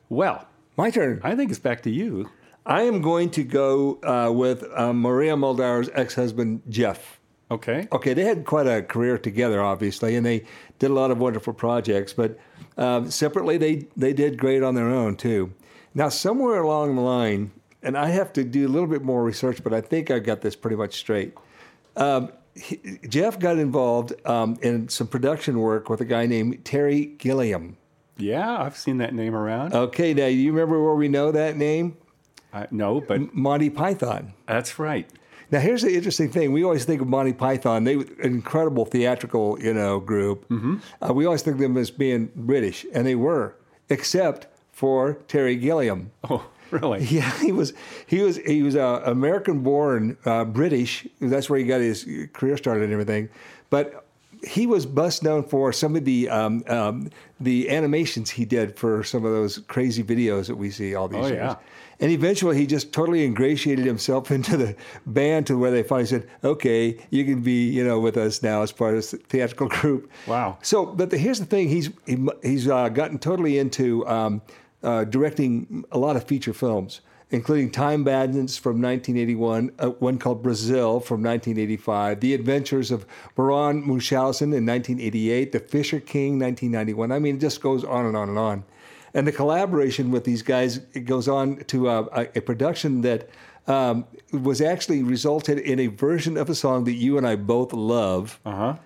Well, 0.09 0.47
My 0.77 0.91
turn. 0.91 1.21
I 1.23 1.37
think 1.37 1.51
it's 1.51 1.61
back 1.61 1.83
to 1.83 1.91
you. 1.91 2.31
I 2.67 2.83
am 2.83 3.03
going 3.03 3.31
to 3.33 3.45
go 3.45 3.99
uh, 4.03 4.33
with 4.33 4.65
uh, 4.75 4.93
Maria 4.95 5.35
Muldaur's 5.37 5.91
ex-husband 5.93 6.63
Geoff. 6.69 7.21
Okay. 7.51 7.87
Okay, 7.93 8.15
they 8.15 8.25
had 8.25 8.45
quite 8.45 8.67
a 8.67 8.83
career 8.83 9.19
together, 9.19 9.63
obviously, 9.63 10.17
and 10.17 10.25
they 10.25 10.45
did 10.79 10.91
a 10.91 10.95
lot 10.95 11.11
of 11.11 11.19
wonderful 11.19 11.53
projects. 11.53 12.13
But 12.13 12.39
um, 12.77 13.11
separately, 13.11 13.59
they 13.59 13.87
they 13.97 14.13
did 14.13 14.39
great 14.39 14.63
on 14.63 14.75
their 14.75 14.89
own 14.89 15.17
too. 15.17 15.53
Now, 15.95 16.09
somewhere 16.09 16.61
along 16.61 16.97
the 16.97 17.03
line, 17.03 17.53
and 17.83 17.97
I 17.97 18.09
have 18.09 18.33
to 18.35 18.45
do 18.45 18.67
a 18.67 18.71
little 18.71 18.89
bit 18.89 19.03
more 19.03 19.23
research, 19.23 19.63
but 19.63 19.73
I 19.73 19.81
think 19.81 20.11
I've 20.11 20.25
got 20.25 20.41
this 20.41 20.57
pretty 20.57 20.77
much 20.77 20.95
straight. 20.97 21.35
Um, 21.97 22.33
he, 22.55 22.99
Geoff 23.09 23.39
got 23.39 23.59
involved 23.59 24.15
um, 24.27 24.59
in 24.63 24.89
some 24.89 25.07
production 25.07 25.59
work 25.59 25.89
with 25.89 26.01
a 26.01 26.05
guy 26.05 26.27
named 26.27 26.65
Terry 26.65 27.05
Gilliam. 27.05 27.77
Yeah, 28.17 28.63
I've 28.63 28.77
seen 28.77 28.99
that 28.99 29.13
name 29.13 29.35
around. 29.35 29.75
Okay, 29.75 30.15
now 30.15 30.27
you 30.27 30.53
remember 30.53 30.83
where 30.83 30.95
we 30.95 31.09
know 31.09 31.33
that 31.33 31.57
name? 31.57 31.97
I, 32.53 32.69
no, 32.71 33.01
but 33.01 33.35
Monty 33.35 33.71
Python. 33.71 34.33
that's 34.47 34.79
right. 34.79 35.09
Now, 35.51 35.61
here's 35.61 35.83
the 35.83 35.95
interesting 35.95 36.31
thing. 36.31 36.53
We 36.53 36.65
always 36.65 36.85
think 36.85 37.01
of 37.01 37.09
Monty 37.09 37.33
Python, 37.33 37.85
they 37.85 37.97
were 37.97 38.05
an 38.23 38.33
incredible 38.35 38.85
theatrical, 38.85 39.59
you 39.61 39.75
know, 39.75 40.01
group. 40.01 40.49
Mm-hmm. 40.49 40.77
Uh, 41.03 41.13
we 41.13 41.27
always 41.27 41.43
think 41.43 41.55
of 41.57 41.61
them 41.61 41.77
as 41.77 41.91
being 41.91 42.31
British, 42.35 42.85
and 42.95 43.07
they 43.07 43.15
were, 43.15 43.55
except 43.89 44.47
for 44.73 45.15
Terry 45.29 45.57
Gilliam. 45.57 46.11
Oh, 46.29 46.47
really? 46.71 47.05
Yeah, 47.11 47.31
he 47.39 47.53
was 47.53 47.73
he 48.07 48.23
was 48.23 48.39
he 48.39 48.63
was 48.63 48.75
uh, 48.75 49.03
American-born 49.05 50.17
uh, 50.25 50.45
British. 50.45 51.07
That's 51.21 51.49
where 51.51 51.59
he 51.59 51.65
got 51.67 51.81
his 51.81 52.05
career 52.33 52.57
started 52.57 52.85
and 52.85 52.93
everything. 52.93 53.29
But 53.71 54.05
he 54.43 54.67
was 54.67 54.85
best 54.85 55.23
known 55.23 55.43
for 55.45 55.73
some 55.73 55.97
of 55.97 56.05
the 56.05 56.29
um, 56.29 56.65
um, 56.69 57.11
the 57.41 57.71
animations 57.71 58.31
he 58.31 58.45
did 58.45 58.77
for 58.77 59.03
some 59.05 59.25
of 59.25 59.33
those 59.33 59.59
crazy 59.69 60.03
videos 60.03 60.47
that 60.49 60.57
we 60.57 60.71
see 60.71 60.95
all 60.95 61.09
these 61.09 61.25
Oh, 61.25 61.29
years. 61.29 61.37
yeah. 61.37 61.57
And 62.01 62.11
eventually, 62.11 62.57
he 62.57 62.67
just 62.67 62.93
totally 62.93 63.25
ingratiated 63.25 63.85
himself 63.85 64.31
into 64.37 64.57
the 64.57 64.77
band 65.07 65.47
to 65.49 65.59
where 65.59 65.71
they 65.71 65.83
finally 65.83 66.07
said, 66.07 66.29
"Okay, 66.43 66.99
you 67.11 67.25
can 67.25 67.43
be, 67.43 67.69
you 67.69 67.85
know, 67.85 68.01
with 68.01 68.17
us 68.17 68.43
now 68.43 68.63
as 68.63 68.73
part 68.73 68.95
of 68.95 69.11
the 69.11 69.17
theatrical 69.19 69.69
group." 69.69 70.11
Wow. 70.27 70.59
So, 70.63 70.87
but 70.87 71.11
the, 71.11 71.19
here's 71.19 71.39
the 71.39 71.47
thing: 71.47 71.69
he's 71.69 71.91
he, 72.07 72.29
he's 72.43 72.69
uh, 72.69 72.89
gotten 72.89 73.19
totally 73.19 73.59
into 73.59 74.07
um, 74.07 74.43
uh, 74.85 75.05
directing 75.05 75.85
a 75.91 75.99
lot 75.99 76.15
of 76.15 76.25
feature 76.25 76.53
films, 76.53 77.01
including 77.31 77.71
Time 77.71 78.05
Bandits 78.05 78.57
from 78.57 78.83
1981, 78.83 79.73
uh, 79.79 79.89
one 79.91 80.19
called 80.19 80.43
Brazil 80.43 81.01
from 81.01 81.23
1985, 81.23 82.21
The 82.21 82.35
Adventures 82.35 82.91
of 82.91 83.07
Baron 83.35 83.87
Munchausen 83.87 84.53
in 84.53 84.67
1988, 84.67 85.53
The 85.53 85.61
Fisher 85.61 86.01
King 86.01 86.39
1991. 86.39 87.11
I 87.11 87.19
mean, 87.19 87.37
it 87.37 87.41
just 87.41 87.61
goes 87.61 87.83
on 87.83 88.07
and 88.07 88.17
on 88.17 88.29
and 88.29 88.39
on. 88.39 88.65
And 89.15 89.27
the 89.27 89.33
collaboration 89.33 90.11
with 90.11 90.25
these 90.25 90.43
guys 90.43 90.81
it 90.93 91.05
goes 91.05 91.29
on 91.29 91.59
to 91.67 91.89
uh, 91.89 92.07
a, 92.13 92.39
a 92.39 92.43
production 92.43 93.01
that 93.03 93.29
um, 93.67 94.05
was 94.33 94.61
actually 94.61 95.03
resulted 95.03 95.59
in 95.59 95.79
a 95.79 95.87
version 95.87 96.37
of 96.37 96.51
a 96.51 96.55
song 96.55 96.85
that 96.85 96.93
you 96.93 97.17
and 97.17 97.27
I 97.27 97.37
both 97.37 97.73
love. 97.73 98.41
Uh 98.45 98.55
huh. 98.55 98.77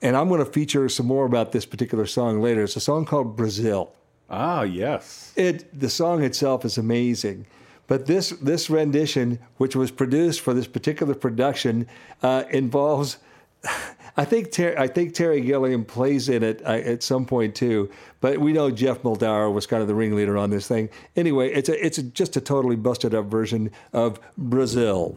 And 0.00 0.16
I'm 0.16 0.28
going 0.28 0.44
to 0.44 0.50
feature 0.50 0.88
some 0.88 1.06
more 1.06 1.26
about 1.26 1.50
this 1.50 1.66
particular 1.66 2.06
song 2.06 2.40
later. 2.40 2.62
It's 2.62 2.76
a 2.76 2.80
song 2.80 3.04
called 3.04 3.36
Brazil. 3.36 3.92
Ah, 4.30 4.62
yes. 4.62 5.32
It 5.36 5.78
the 5.78 5.88
song 5.88 6.22
itself 6.22 6.64
is 6.64 6.78
amazing, 6.78 7.46
but 7.86 8.06
this 8.06 8.30
this 8.30 8.68
rendition, 8.68 9.38
which 9.56 9.74
was 9.74 9.90
produced 9.90 10.40
for 10.40 10.54
this 10.54 10.66
particular 10.66 11.14
production, 11.14 11.86
uh, 12.22 12.44
involves. 12.50 13.18
I 14.18 14.24
think 14.24 14.50
Ter- 14.50 14.74
I 14.76 14.88
think 14.88 15.14
Terry 15.14 15.40
Gilliam 15.40 15.84
plays 15.84 16.28
in 16.28 16.42
it 16.42 16.60
uh, 16.64 16.70
at 16.70 17.04
some 17.04 17.24
point 17.24 17.54
too, 17.54 17.88
but 18.20 18.38
we 18.38 18.52
know 18.52 18.68
Geoff 18.68 19.02
Muldaur 19.02 19.52
was 19.52 19.64
kind 19.64 19.80
of 19.80 19.86
the 19.86 19.94
ringleader 19.94 20.36
on 20.36 20.50
this 20.50 20.66
thing. 20.66 20.88
Anyway, 21.14 21.50
it's 21.52 21.68
a 21.68 21.86
it's 21.86 21.98
a, 21.98 22.02
just 22.02 22.36
a 22.36 22.40
totally 22.40 22.74
busted 22.74 23.14
up 23.14 23.26
version 23.26 23.70
of 23.92 24.18
Brazil. 24.36 25.16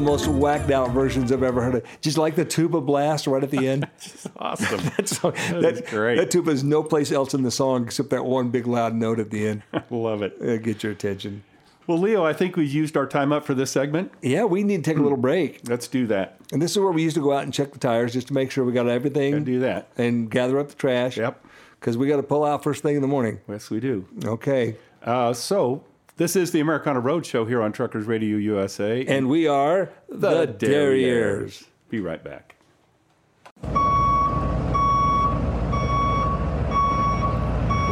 The 0.00 0.06
most 0.10 0.26
whacked 0.28 0.70
out 0.70 0.90
versions 0.90 1.30
I've 1.30 1.42
ever 1.42 1.60
heard 1.60 1.74
of. 1.76 2.00
Just 2.00 2.16
like 2.16 2.34
the 2.34 2.44
tuba 2.44 2.80
blast 2.80 3.26
right 3.26 3.42
at 3.42 3.50
the 3.50 3.68
end. 3.68 3.88
awesome. 4.36 4.80
that, 4.96 5.08
song, 5.08 5.32
That 5.60 5.74
is 5.74 5.80
great. 5.82 6.16
That 6.16 6.30
tuba 6.30 6.50
is 6.50 6.64
no 6.64 6.82
place 6.82 7.12
else 7.12 7.34
in 7.34 7.42
the 7.42 7.50
song 7.50 7.84
except 7.84 8.10
that 8.10 8.24
one 8.24 8.50
big 8.50 8.66
loud 8.66 8.94
note 8.94 9.20
at 9.20 9.30
the 9.30 9.46
end. 9.46 9.62
Love 9.90 10.22
it. 10.22 10.40
Uh, 10.40 10.56
get 10.56 10.82
your 10.82 10.92
attention. 10.92 11.44
Well, 11.86 11.98
Leo, 11.98 12.24
I 12.24 12.32
think 12.32 12.56
we've 12.56 12.72
used 12.72 12.96
our 12.96 13.06
time 13.06 13.32
up 13.32 13.44
for 13.44 13.52
this 13.52 13.70
segment. 13.70 14.12
Yeah, 14.22 14.44
we 14.44 14.62
need 14.62 14.84
to 14.84 14.90
take 14.90 14.98
a 14.98 15.02
little 15.02 15.18
break. 15.18 15.60
Let's 15.68 15.88
do 15.88 16.06
that. 16.06 16.38
And 16.52 16.62
this 16.62 16.72
is 16.72 16.78
where 16.78 16.92
we 16.92 17.02
used 17.02 17.16
to 17.16 17.22
go 17.22 17.32
out 17.32 17.42
and 17.42 17.52
check 17.52 17.72
the 17.72 17.78
tires 17.78 18.12
just 18.12 18.28
to 18.28 18.34
make 18.34 18.50
sure 18.50 18.64
we 18.64 18.72
got 18.72 18.88
everything. 18.88 19.34
And 19.34 19.44
do 19.44 19.60
that. 19.60 19.90
And 19.98 20.30
gather 20.30 20.58
up 20.58 20.68
the 20.68 20.76
trash. 20.76 21.16
Yep. 21.16 21.44
Because 21.78 21.96
we 21.96 22.06
got 22.06 22.16
to 22.16 22.22
pull 22.22 22.44
out 22.44 22.62
first 22.62 22.82
thing 22.82 22.94
in 22.94 23.02
the 23.02 23.08
morning. 23.08 23.40
Yes, 23.48 23.70
we 23.70 23.80
do. 23.80 24.06
Okay. 24.24 24.76
Uh, 25.02 25.32
so, 25.32 25.82
this 26.20 26.36
is 26.36 26.50
the 26.50 26.60
Americana 26.60 27.00
Roadshow 27.00 27.48
here 27.48 27.62
on 27.62 27.72
Truckers 27.72 28.04
Radio 28.04 28.36
USA. 28.36 29.06
And 29.06 29.26
we 29.26 29.48
are 29.48 29.88
the, 30.10 30.46
Derrieres. 30.46 31.64
Be 31.88 31.98
right 31.98 32.22
back. 32.22 32.56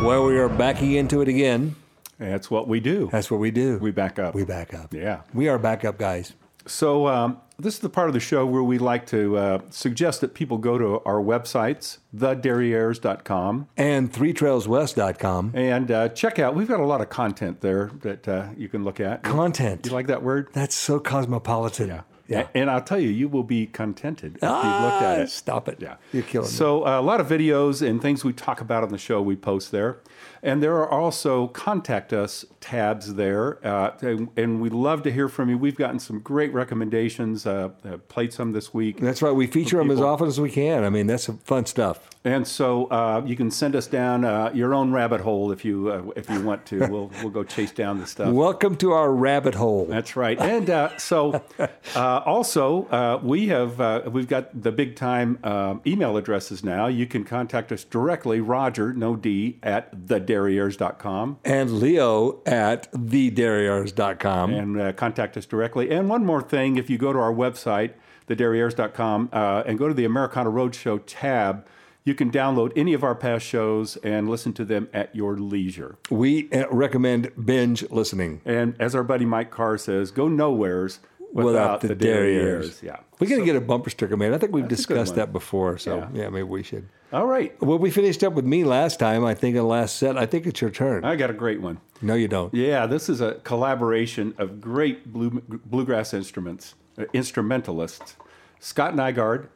Well, 0.05 0.26
we 0.26 0.39
are 0.39 0.51
backing 0.51 0.93
into 0.93 1.22
it 1.22 1.29
again. 1.29 1.74
That's 2.18 2.51
what 2.51 2.68
we 2.68 2.81
do. 2.81 3.09
That's 3.11 3.31
what 3.31 3.41
we 3.41 3.51
do. 3.51 3.79
We 3.79 3.93
back 3.93 4.18
up. 4.18 4.35
We 4.35 4.45
back 4.45 4.74
up. 4.74 4.93
Yeah. 4.93 5.22
We 5.33 5.49
are 5.49 5.59
backup 5.59 5.97
guys. 5.97 6.35
So, 6.66 7.07
um, 7.07 7.41
this 7.61 7.74
is 7.74 7.80
the 7.80 7.88
part 7.88 8.06
of 8.09 8.14
the 8.14 8.20
show 8.20 8.46
where 8.46 8.62
we 8.62 8.78
like 8.78 9.04
to 9.06 9.36
uh, 9.36 9.59
suggest 9.70 10.20
that 10.20 10.32
people 10.32 10.59
go 10.59 10.78
to 10.78 11.00
our 11.04 11.20
websites, 11.20 11.98
thederrieres.com, 12.16 13.68
And 13.76 14.12
threetrailswest.com. 14.12 15.52
and 15.54 15.90
uh, 15.90 16.09
check 16.11 16.38
out. 16.38 16.54
We've 16.54 16.68
got 16.68 16.80
a 16.80 16.86
lot 16.86 17.00
of 17.00 17.09
content 17.09 17.61
there 17.61 17.90
that 18.02 18.28
uh, 18.28 18.48
you 18.56 18.68
can 18.68 18.84
look 18.84 19.00
at. 19.00 19.24
Content. 19.24 19.86
You 19.86 19.92
like 19.92 20.06
that 20.06 20.22
word? 20.22 20.48
That's 20.52 20.74
so 20.74 21.00
cosmopolitan. 21.00 21.88
Yeah. 21.88 22.02
Yeah. 22.28 22.46
And 22.54 22.70
I'll 22.70 22.82
tell 22.82 22.98
you, 23.00 23.09
you 23.09 23.26
will 23.26 23.42
be 23.42 23.66
contented 23.66 24.36
if 24.36 24.42
you've 24.42 24.50
looked 24.52 25.02
at 25.02 25.18
Ah, 25.18 25.22
it. 25.22 25.30
Stop 25.30 25.66
it. 25.66 25.78
Yeah. 25.80 25.96
You're 26.12 26.22
killing 26.24 26.46
me. 26.46 26.52
So 26.52 26.86
uh, 26.86 27.00
a 27.00 27.02
lot 27.02 27.20
of 27.22 27.26
videos 27.28 27.80
and 27.84 28.02
things 28.02 28.22
we 28.22 28.34
talk 28.34 28.61
about 28.61 28.82
on 28.84 28.90
the 28.90 28.98
show 28.98 29.22
we 29.22 29.34
post 29.34 29.72
there, 29.72 29.96
and 30.42 30.62
there 30.62 30.76
are 30.76 30.88
also 30.88 31.48
contact 31.48 32.12
us 32.12 32.44
tabs 32.60 33.14
there, 33.14 33.64
uh, 33.66 33.96
and, 34.00 34.28
and 34.36 34.60
we 34.60 34.70
love 34.70 35.02
to 35.04 35.12
hear 35.12 35.28
from 35.28 35.48
you. 35.48 35.58
We've 35.58 35.76
gotten 35.76 35.98
some 35.98 36.20
great 36.20 36.52
recommendations. 36.52 37.46
Uh, 37.46 37.70
uh, 37.84 37.98
played 38.08 38.32
some 38.32 38.52
this 38.52 38.72
week, 38.74 39.00
That's 39.00 39.22
right. 39.22 39.32
We 39.32 39.46
feature 39.46 39.78
them 39.78 39.90
as 39.90 40.00
often 40.00 40.26
as 40.26 40.40
we 40.40 40.50
can. 40.50 40.84
I 40.84 40.90
mean, 40.90 41.06
that's 41.06 41.24
some 41.24 41.38
fun 41.38 41.66
stuff. 41.66 42.10
and 42.24 42.46
so 42.46 42.86
uh, 42.86 43.22
you 43.24 43.36
can 43.36 43.50
send 43.50 43.76
us 43.76 43.86
down 43.86 44.24
uh, 44.24 44.50
your 44.52 44.74
own 44.74 44.92
rabbit 44.92 45.20
hole 45.20 45.52
if 45.52 45.64
you 45.64 45.90
uh, 45.90 46.02
if 46.16 46.28
you 46.28 46.42
want 46.42 46.66
to. 46.66 46.86
We'll 46.88 47.10
we'll 47.22 47.30
go 47.30 47.44
chase 47.44 47.72
down 47.72 47.98
the 47.98 48.06
stuff. 48.06 48.32
Welcome 48.32 48.76
to 48.76 48.92
our 48.92 49.12
rabbit 49.12 49.54
hole. 49.54 49.86
That's 49.86 50.16
right. 50.16 50.38
And 50.38 50.68
uh, 50.70 50.96
so, 50.98 51.42
uh, 51.94 52.22
also, 52.24 52.86
uh, 52.86 53.20
we 53.22 53.48
have 53.48 53.80
uh, 53.80 54.02
we've 54.10 54.28
got 54.28 54.62
the 54.62 54.72
big 54.72 54.96
time 54.96 55.38
email 55.86 56.16
addresses 56.16 56.64
now. 56.64 56.86
You 56.86 57.06
can 57.06 57.24
contact 57.24 57.72
us 57.72 57.84
directly, 57.84 58.40
Roger, 58.40 58.92
no 58.92 59.16
D, 59.16 59.58
at 59.62 60.08
thederrieres.com. 60.20 61.38
And 61.44 61.72
Leo 61.72 62.42
at 62.46 62.90
thederrieres.com. 62.92 64.54
and 64.54 64.80
uh, 64.80 64.92
contact 64.92 65.36
us 65.36 65.46
directly. 65.46 65.90
And 65.90 66.08
one 66.08 66.24
more 66.24 66.42
thing, 66.42 66.76
if 66.76 66.90
you 66.90 66.98
go 66.98 67.12
to 67.12 67.18
our 67.18 67.32
website, 67.32 67.94
thederrieres.com, 68.28 69.30
uh, 69.32 69.62
and 69.66 69.78
go 69.78 69.88
to 69.88 69.94
the 69.94 70.04
Americana 70.04 70.50
Roadshow 70.50 71.02
tab, 71.06 71.66
you 72.04 72.14
can 72.14 72.30
download 72.30 72.72
any 72.74 72.94
of 72.94 73.04
our 73.04 73.14
past 73.14 73.44
shows 73.44 73.96
and 73.98 74.28
listen 74.28 74.52
to 74.54 74.64
them 74.64 74.88
at 74.94 75.14
your 75.14 75.36
leisure. 75.36 75.98
We 76.10 76.50
uh, 76.52 76.66
recommend 76.70 77.32
binge 77.44 77.88
listening 77.90 78.40
And 78.44 78.74
as 78.80 78.94
our 78.94 79.04
buddy 79.04 79.26
Mike 79.26 79.50
Carr 79.50 79.76
says, 79.76 80.10
go 80.10 80.28
nowheres 80.28 81.00
without, 81.33 81.81
the, 81.81 81.89
the 81.89 81.97
Derrieres. 81.97 82.61
Derrieres. 82.61 82.83
Yeah. 82.83 82.97
We 83.20 83.26
got 83.26 83.37
to 83.37 83.45
get 83.45 83.57
a 83.57 83.61
bumper 83.61 83.91
sticker 83.91 84.16
made. 84.16 84.33
I 84.33 84.39
think 84.39 84.53
we've 84.53 84.68
That's 84.68 84.85
a 84.85 84.87
good 84.89 84.95
discussed 84.95 85.14
that 85.16 85.33
before. 85.33 85.79
So, 85.79 85.99
Yeah. 85.99 86.09
yeah. 86.22 86.29
maybe 86.31 86.45
we 86.45 86.62
should. 86.62 86.89
All 87.12 87.26
right. 87.26 87.61
Well, 87.62 87.79
we 87.79 87.91
finished 87.91 88.22
up 88.22 88.35
with 88.35 88.45
me 88.45 88.64
last 88.64 88.99
time, 88.99 89.24
I 89.24 89.35
think, 89.35 89.55
in 89.57 89.62
the 89.62 89.68
last 89.68 89.97
set. 89.97 90.18
I 90.18 90.26
think 90.26 90.47
it's 90.47 90.61
your 90.61 90.70
turn. 90.70 91.05
I 91.05 91.16
got 91.16 91.31
a 91.31 91.35
great 91.35 91.61
one. 91.61 91.81
no, 92.03 92.14
you 92.14 92.29
don't. 92.29 92.53
Yeah, 92.55 92.87
this 92.87 93.09
is 93.09 93.20
a 93.20 93.35
collaboration 93.45 94.35
of 94.39 94.61
great 94.61 95.11
blue, 95.12 95.31
bluegrass 95.49 96.12
instruments, 96.12 96.74
uh, 96.99 97.05
instrumentalists, 97.14 98.16
Scott 98.61 98.95
Nygaard, 98.95 99.49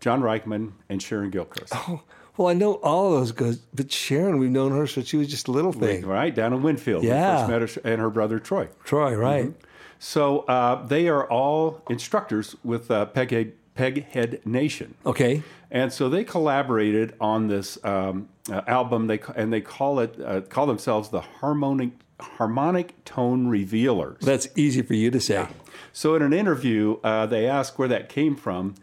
John 0.00 0.20
Reischman, 0.20 0.72
and 0.88 1.02
Sharon 1.02 1.30
Gilchrist. 1.30 1.72
Oh, 1.74 2.02
well, 2.36 2.48
I 2.48 2.52
know 2.52 2.74
all 2.74 3.12
of 3.14 3.18
those 3.20 3.32
guys, 3.32 3.56
but 3.74 3.90
Sharon, 3.90 4.38
we've 4.38 4.50
known 4.50 4.70
her 4.72 4.86
since 4.86 5.08
she 5.08 5.16
was 5.16 5.28
just 5.28 5.48
a 5.48 5.50
little 5.50 5.72
thing. 5.72 6.04
Right, 6.06 6.32
down 6.34 6.52
in 6.52 6.62
Winfield. 6.62 7.02
We 7.02 7.08
Yeah. 7.08 7.46
first 7.46 7.74
met 7.76 7.82
her 7.84 7.90
and 7.92 8.00
her 8.00 8.10
brother 8.10 8.38
Troy. 8.38 8.68
Troy, 8.84 9.14
right? 9.16 9.46
Mm-hmm. 9.46 9.67
So 9.98 10.40
uh, 10.40 10.86
they 10.86 11.08
are 11.08 11.28
all 11.28 11.82
instructors 11.90 12.56
with 12.62 12.90
uh, 12.90 13.06
Peghead, 13.06 13.52
Peghead 13.76 14.44
Nation. 14.46 14.94
Okay. 15.04 15.42
And 15.70 15.92
so 15.92 16.08
they 16.08 16.24
collaborated 16.24 17.14
on 17.20 17.48
this 17.48 17.82
um, 17.84 18.28
uh, 18.50 18.62
album. 18.66 19.06
They 19.06 19.20
and 19.36 19.52
they 19.52 19.60
call 19.60 20.00
it 20.00 20.18
uh, 20.20 20.40
call 20.42 20.66
themselves 20.66 21.10
the 21.10 21.20
harmonic 21.20 21.90
harmonic 22.20 23.04
tone 23.04 23.48
revealers. 23.48 24.20
That's 24.20 24.48
easy 24.56 24.82
for 24.82 24.94
you 24.94 25.10
to 25.10 25.20
say. 25.20 25.46
So 25.92 26.14
in 26.14 26.22
an 26.22 26.32
interview, 26.32 26.98
uh, 27.04 27.26
they 27.26 27.46
asked 27.46 27.78
where 27.78 27.88
that 27.88 28.08
came 28.08 28.36
from, 28.36 28.74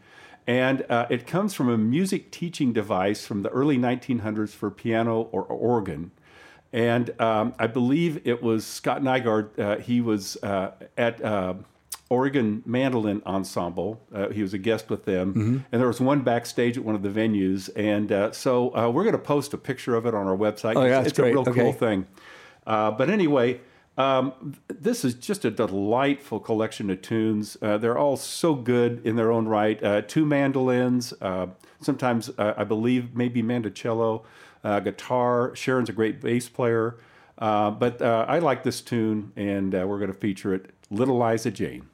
and 0.48 0.86
uh, 0.90 1.08
it 1.10 1.26
comes 1.26 1.54
from 1.54 1.70
a 1.70 1.78
music 1.78 2.32
teaching 2.32 2.72
device 2.72 3.26
from 3.26 3.42
the 3.42 3.50
early 3.50 3.78
1900s 3.78 4.50
for 4.50 4.70
piano 4.70 5.22
or 5.32 5.44
organ. 5.44 6.12
And 6.76 7.20
um, 7.22 7.54
I 7.58 7.68
believe 7.68 8.28
it 8.28 8.44
was 8.44 8.66
Scott 8.68 9.02
Nygaard. 9.02 9.58
Uh, 9.58 9.78
he 9.80 10.02
was 10.02 10.36
uh, 10.44 10.72
at 10.98 11.24
uh, 11.24 11.54
Oregon 12.10 12.64
Mandolin 12.66 13.22
Ensemble. 13.26 14.02
Uh, 14.14 14.28
he 14.28 14.42
was 14.42 14.54
a 14.54 14.58
guest 14.58 14.90
with 14.90 15.06
them, 15.06 15.34
Mm-hmm. 15.34 15.58
and 15.72 15.80
there 15.82 15.88
was 15.88 16.02
one 16.02 16.20
backstage 16.22 16.78
at 16.78 16.84
one 16.84 16.94
of 16.94 17.02
the 17.02 17.10
venues. 17.10 17.70
And 17.78 18.12
uh, 18.12 18.34
so 18.34 18.76
uh, 18.76 18.90
we're 18.90 19.04
going 19.04 19.14
to 19.16 19.28
post 19.36 19.54
a 19.54 19.58
picture 19.58 19.96
of 19.96 20.06
it 20.06 20.14
on 20.14 20.28
our 20.28 20.36
website. 20.36 20.76
Oh, 20.76 20.84
yeah, 20.84 21.00
it's 21.00 21.10
it's 21.12 21.20
a 21.20 21.24
real 21.24 21.40
Okay. 21.48 21.54
cool 21.62 21.72
thing. 21.72 22.08
Uh, 22.68 22.92
but 22.92 23.10
anyway, 23.10 23.62
um, 23.98 24.56
this 24.68 25.06
is 25.06 25.14
just 25.14 25.46
a 25.46 25.52
delightful 25.52 26.42
collection 26.42 26.90
of 26.90 27.02
tunes. 27.02 27.56
Uh, 27.62 27.78
they're 27.78 27.98
all 27.98 28.18
so 28.18 28.54
good 28.54 29.02
in 29.08 29.16
their 29.16 29.32
own 29.32 29.48
right. 29.48 29.82
Uh, 29.82 30.02
two 30.02 30.26
mandolins, 30.26 31.14
uh, 31.22 31.48
sometimes 31.80 32.30
uh, 32.38 32.54
I 32.58 32.66
believe 32.66 33.16
maybe 33.16 33.42
mandocello, 33.42 34.24
guitar. 34.80 35.56
Sharon's 35.56 35.90
a 35.90 35.94
great 35.94 36.22
bass 36.22 36.50
player. 36.50 36.98
Uh, 37.38 37.72
but 37.72 38.02
uh, 38.02 38.26
I 38.28 38.40
like 38.40 38.64
this 38.64 38.82
tune, 38.82 39.34
and 39.36 39.76
uh, 39.76 39.86
we're 39.88 40.00
going 40.00 40.12
to 40.12 40.18
feature 40.18 40.54
it 40.54 40.72
Little 40.90 41.20
Liza 41.20 41.52
Jane. 41.52 41.90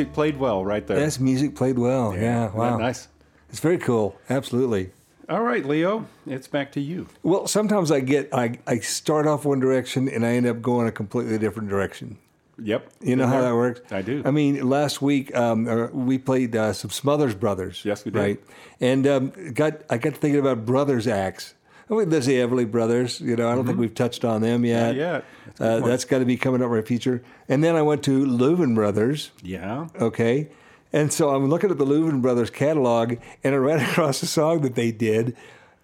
Music 0.00 0.14
played 0.14 0.36
well 0.38 0.64
right 0.64 0.86
there. 0.86 0.98
That's 0.98 1.20
music 1.20 1.54
played 1.54 1.78
well. 1.78 2.14
Yeah, 2.14 2.46
that 2.46 2.54
wow. 2.54 2.76
Nice. 2.78 3.08
It's 3.50 3.60
very 3.60 3.78
cool. 3.78 4.16
Absolutely. 4.28 4.92
All 5.28 5.42
right, 5.42 5.64
Leo, 5.64 6.06
it's 6.26 6.48
back 6.48 6.72
to 6.72 6.80
you. 6.80 7.06
Well, 7.22 7.46
sometimes 7.46 7.92
I 7.92 8.00
get 8.00 8.32
I, 8.32 8.58
I 8.66 8.78
start 8.78 9.26
off 9.26 9.44
one 9.44 9.60
direction 9.60 10.08
and 10.08 10.26
I 10.26 10.30
end 10.30 10.46
up 10.46 10.60
going 10.60 10.88
a 10.88 10.92
completely 10.92 11.38
different 11.38 11.68
direction. 11.68 12.18
Yep. 12.62 12.90
You 13.00 13.16
know 13.16 13.26
how 13.26 13.40
that 13.40 13.54
works? 13.54 13.80
I 13.92 14.02
do. 14.02 14.22
I 14.24 14.32
mean, 14.32 14.68
last 14.68 15.00
week 15.00 15.34
um, 15.34 15.66
uh, 15.66 15.86
we 15.86 16.18
played 16.18 16.54
uh, 16.54 16.72
some 16.72 16.90
Smothers 16.90 17.34
Brothers. 17.34 17.82
Yes, 17.84 18.04
we 18.04 18.10
did. 18.10 18.18
Right, 18.18 18.40
and 18.80 19.06
um, 19.06 19.52
got 19.54 19.82
I 19.88 19.98
got 19.98 20.14
thinking 20.14 20.40
about 20.40 20.66
brothers 20.66 21.06
acts. 21.06 21.54
I 21.90 21.94
mean, 21.94 22.10
there's 22.10 22.26
the 22.26 22.34
Everly 22.36 22.70
Brothers. 22.70 23.20
You 23.20 23.34
know, 23.36 23.48
I 23.48 23.54
don't 23.54 23.66
think 23.66 23.78
we've 23.78 23.94
touched 23.94 24.24
on 24.24 24.42
them 24.42 24.64
yet. 24.64 24.94
Mm-hmm. 24.94 24.98
Not 25.00 25.12
yet. 25.12 25.24
That's 25.60 25.76
a 25.76 25.80
good 25.80 25.84
Uh, 25.84 25.88
that's 25.88 26.04
got 26.04 26.18
to 26.18 26.24
be 26.24 26.36
coming 26.36 26.62
up 26.62 26.66
in 26.66 26.76
our 26.76 26.82
future. 26.82 27.22
And 27.48 27.62
then 27.62 27.76
I 27.76 27.82
went 27.82 28.02
to 28.04 28.24
Louvin 28.24 28.74
Brothers. 28.74 29.30
Yeah. 29.42 29.88
Okay. 30.00 30.48
And 30.92 31.12
so 31.12 31.30
I'm 31.30 31.48
looking 31.48 31.70
at 31.70 31.78
the 31.78 31.86
Louvin 31.86 32.20
Brothers 32.20 32.50
catalog 32.50 33.14
and 33.44 33.54
I 33.54 33.58
ran 33.58 33.80
across 33.90 34.22
a 34.22 34.26
song 34.26 34.62
that 34.62 34.74
they 34.74 34.90
did 34.90 35.36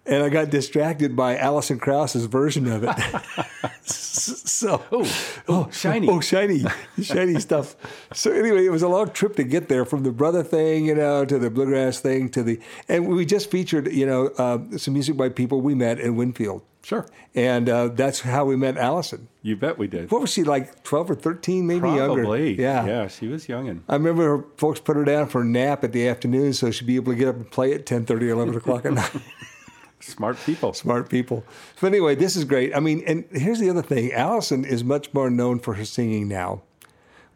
and 0.07 0.23
I 0.23 0.29
got 0.29 0.49
distracted 0.49 1.15
by 1.15 1.37
Alison 1.37 1.79
Krauss's 1.79 2.25
version 2.25 2.67
of 2.71 2.83
it. 2.83 3.81
so, 3.83 4.83
oh, 5.47 5.69
shiny. 5.71 6.07
Oh, 6.09 6.21
shiny, 6.21 6.63
shiny 7.01 7.39
stuff. 7.39 7.75
So 8.13 8.31
anyway, 8.31 8.65
it 8.65 8.69
was 8.69 8.81
a 8.81 8.87
long 8.87 9.11
trip 9.11 9.35
to 9.35 9.43
get 9.43 9.67
there 9.69 9.85
from 9.85 10.03
the 10.03 10.11
brother 10.11 10.43
thing, 10.43 10.85
you 10.85 10.95
know, 10.95 11.25
to 11.25 11.37
the 11.37 11.49
bluegrass 11.49 11.99
thing, 11.99 12.29
to 12.29 12.43
the, 12.43 12.59
and 12.87 13.07
we 13.07 13.25
just 13.25 13.51
featured, 13.51 13.91
you 13.91 14.05
know, 14.05 14.27
uh, 14.37 14.77
some 14.77 14.93
music 14.93 15.17
by 15.17 15.29
people 15.29 15.61
we 15.61 15.75
met 15.75 15.99
in 15.99 16.15
Winfield. 16.15 16.63
Sure. 16.83 17.05
And 17.35 17.67
uh, 17.67 17.89
that's 17.89 18.21
how 18.21 18.45
we 18.45 18.55
met 18.55 18.77
Alison. 18.77 19.27
You 19.41 19.57
bet 19.57 19.77
we 19.77 19.87
did. 19.87 20.09
What 20.09 20.21
was 20.21 20.31
she 20.31 20.45
like, 20.45 20.83
12 20.83 21.11
or 21.11 21.15
13, 21.15 21.67
maybe 21.67 21.89
younger? 21.89 22.21
Probably. 22.21 22.57
Yeah. 22.57 22.85
Yeah, 22.85 23.07
she 23.09 23.27
was 23.27 23.47
youngin'. 23.47 23.81
I 23.89 23.95
remember 23.95 24.37
her 24.37 24.45
folks 24.55 24.79
put 24.79 24.95
her 24.95 25.03
down 25.03 25.27
for 25.27 25.41
a 25.41 25.45
nap 25.45 25.83
at 25.83 25.91
the 25.91 26.07
afternoon 26.07 26.53
so 26.53 26.71
she'd 26.71 26.85
be 26.87 26.95
able 26.95 27.11
to 27.11 27.17
get 27.17 27.27
up 27.27 27.35
and 27.35 27.51
play 27.51 27.73
at 27.73 27.85
10, 27.85 28.05
30, 28.05 28.29
11 28.29 28.55
o'clock 28.55 28.85
at 28.85 28.93
night. 28.93 29.11
Smart 29.99 30.37
people. 30.45 30.73
Smart 30.73 31.09
people. 31.09 31.43
But 31.81 31.87
anyway, 31.87 32.15
this 32.15 32.35
is 32.35 32.43
great. 32.43 32.75
I 32.75 32.79
mean, 32.79 33.03
and 33.07 33.25
here's 33.31 33.59
the 33.59 33.69
other 33.69 33.81
thing 33.81 34.11
Alison 34.13 34.63
is 34.63 34.83
much 34.83 35.13
more 35.13 35.29
known 35.29 35.59
for 35.59 35.73
her 35.75 35.85
singing 35.85 36.27
now. 36.27 36.61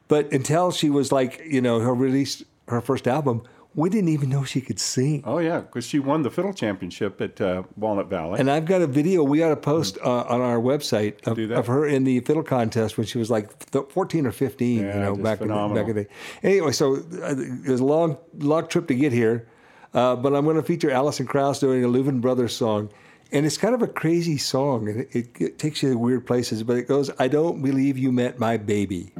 But 0.08 0.32
until 0.32 0.72
she 0.72 0.90
was 0.90 1.12
like, 1.12 1.42
you 1.46 1.62
know, 1.62 1.80
her 1.80 1.94
release, 1.94 2.44
her 2.68 2.82
first 2.82 3.08
album, 3.08 3.44
we 3.74 3.90
didn't 3.90 4.10
even 4.10 4.30
know 4.30 4.44
she 4.44 4.60
could 4.60 4.80
sing. 4.80 5.24
Oh, 5.26 5.38
yeah, 5.38 5.62
because 5.62 5.86
she 5.86 6.00
won 6.00 6.24
the 6.24 6.30
fiddle 6.30 6.54
championship 6.54 7.22
at 7.22 7.40
uh, 7.40 7.64
Walnut 7.78 8.10
Valley. 8.10 8.40
And 8.40 8.52
I've 8.52 8.66
got 8.66 8.82
a 8.82 8.88
video 8.88 9.24
we 9.24 9.42
ought 9.42 9.50
to 9.50 9.56
post 9.56 9.98
uh, 10.04 10.24
on 10.24 10.42
our 10.42 10.58
website 10.58 11.26
of, 11.26 11.40
of 11.52 11.68
her 11.68 11.86
in 11.88 12.04
the 12.04 12.20
fiddle 12.22 12.44
contest 12.44 12.98
when 12.98 13.08
she 13.08 13.18
was 13.18 13.30
like 13.30 13.72
th- 13.72 13.86
14 13.90 14.26
or 14.26 14.32
15, 14.34 14.80
Yeah, 14.80 14.94
you 14.94 15.00
know, 15.00 15.16
back 15.16 15.40
in, 15.40 15.48
the, 15.48 15.54
back 15.54 15.88
in 15.88 15.96
the 15.96 16.04
day. 16.04 16.10
Anyway, 16.44 16.74
so 16.74 16.96
uh, 16.96 17.36
it 17.38 17.70
was 17.70 17.80
a 17.80 17.86
long, 17.86 18.18
long 18.40 18.68
trip 18.68 18.88
to 18.88 18.96
get 18.96 19.14
here. 19.14 19.48
Uh, 19.94 20.16
but 20.16 20.36
I'm 20.36 20.46
going 20.46 20.56
to 20.56 20.64
feature 20.64 20.90
Alison 20.90 21.26
Krauss 21.26 21.60
doing 21.60 21.84
a 21.84 21.88
Louvin 21.88 22.22
Brothers 22.22 22.56
song. 22.56 22.90
And 23.32 23.46
it's 23.46 23.58
kind 23.58 23.74
of 23.74 23.82
a 23.82 23.88
crazy 23.88 24.38
song. 24.38 24.90
and 24.90 25.02
It, 25.02 25.16
it, 25.16 25.42
it 25.42 25.60
takes 25.60 25.84
you 25.84 25.92
to 25.92 25.98
weird 25.98 26.26
places, 26.26 26.64
but 26.64 26.78
it 26.78 26.88
goes, 26.88 27.10
I 27.20 27.28
don't 27.28 27.62
believe 27.62 27.98
you 27.98 28.12
met 28.12 28.40
my 28.40 28.58
baby. 28.58 29.14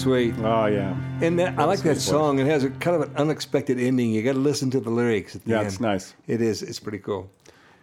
Sweet. 0.00 0.34
Oh, 0.38 0.66
yeah. 0.66 0.96
And 1.20 1.38
that, 1.38 1.58
I 1.58 1.64
like 1.64 1.80
that 1.80 1.94
voice. 1.94 2.02
song. 2.04 2.38
It 2.38 2.46
has 2.46 2.64
a 2.64 2.70
kind 2.70 2.96
of 2.96 3.02
an 3.10 3.16
unexpected 3.16 3.78
ending. 3.78 4.10
You 4.10 4.22
got 4.22 4.32
to 4.32 4.38
listen 4.38 4.70
to 4.72 4.80
the 4.80 4.90
lyrics 4.90 5.36
at 5.36 5.44
the 5.44 5.50
Yeah, 5.50 5.58
end. 5.58 5.66
it's 5.68 5.80
nice. 5.80 6.14
It 6.26 6.40
is. 6.40 6.62
It's 6.62 6.80
pretty 6.80 6.98
cool. 6.98 7.30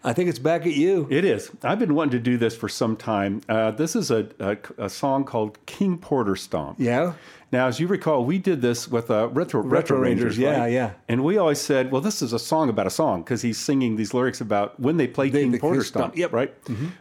I 0.03 0.13
think 0.13 0.29
it's 0.29 0.39
back 0.39 0.61
at 0.65 0.73
you. 0.73 1.07
It 1.09 1.25
is. 1.25 1.51
I've 1.63 1.79
been 1.79 1.93
wanting 1.95 2.11
to 2.11 2.19
do 2.19 2.37
this 2.37 2.55
for 2.55 2.69
some 2.69 2.95
time. 2.95 3.41
Uh, 3.49 3.71
this 3.71 3.95
is 3.95 4.09
a, 4.11 4.29
a, 4.39 4.57
a 4.77 4.89
song 4.89 5.25
called 5.25 5.57
King 5.65 5.97
Porter 5.97 6.35
Stomp. 6.35 6.77
Yeah. 6.79 7.13
Now, 7.51 7.67
as 7.67 7.79
you 7.79 7.87
recall, 7.87 8.23
we 8.25 8.37
did 8.37 8.61
this 8.61 8.87
with 8.89 9.09
uh, 9.09 9.29
Retro, 9.29 9.61
Retro, 9.61 9.63
Retro 9.63 9.99
Rangers. 9.99 10.37
Rangers, 10.37 10.37
yeah, 10.37 10.59
right? 10.59 10.71
yeah. 10.71 10.91
And 11.07 11.23
we 11.23 11.37
always 11.37 11.59
said, 11.59 11.91
well, 11.91 12.01
this 12.01 12.21
is 12.21 12.31
a 12.33 12.39
song 12.39 12.69
about 12.69 12.87
a 12.87 12.89
song 12.89 13.21
because 13.23 13.41
he's 13.41 13.57
singing 13.57 13.95
these 13.95 14.13
lyrics 14.13 14.39
about 14.41 14.77
when 14.79 14.97
they 14.97 15.07
play 15.07 15.29
King 15.29 15.51
the 15.51 15.57
Porter 15.59 15.77
King 15.79 15.83
Stomp. 15.85 16.03
Stomp, 16.13 16.17
yep. 16.17 16.31
Right? 16.33 16.53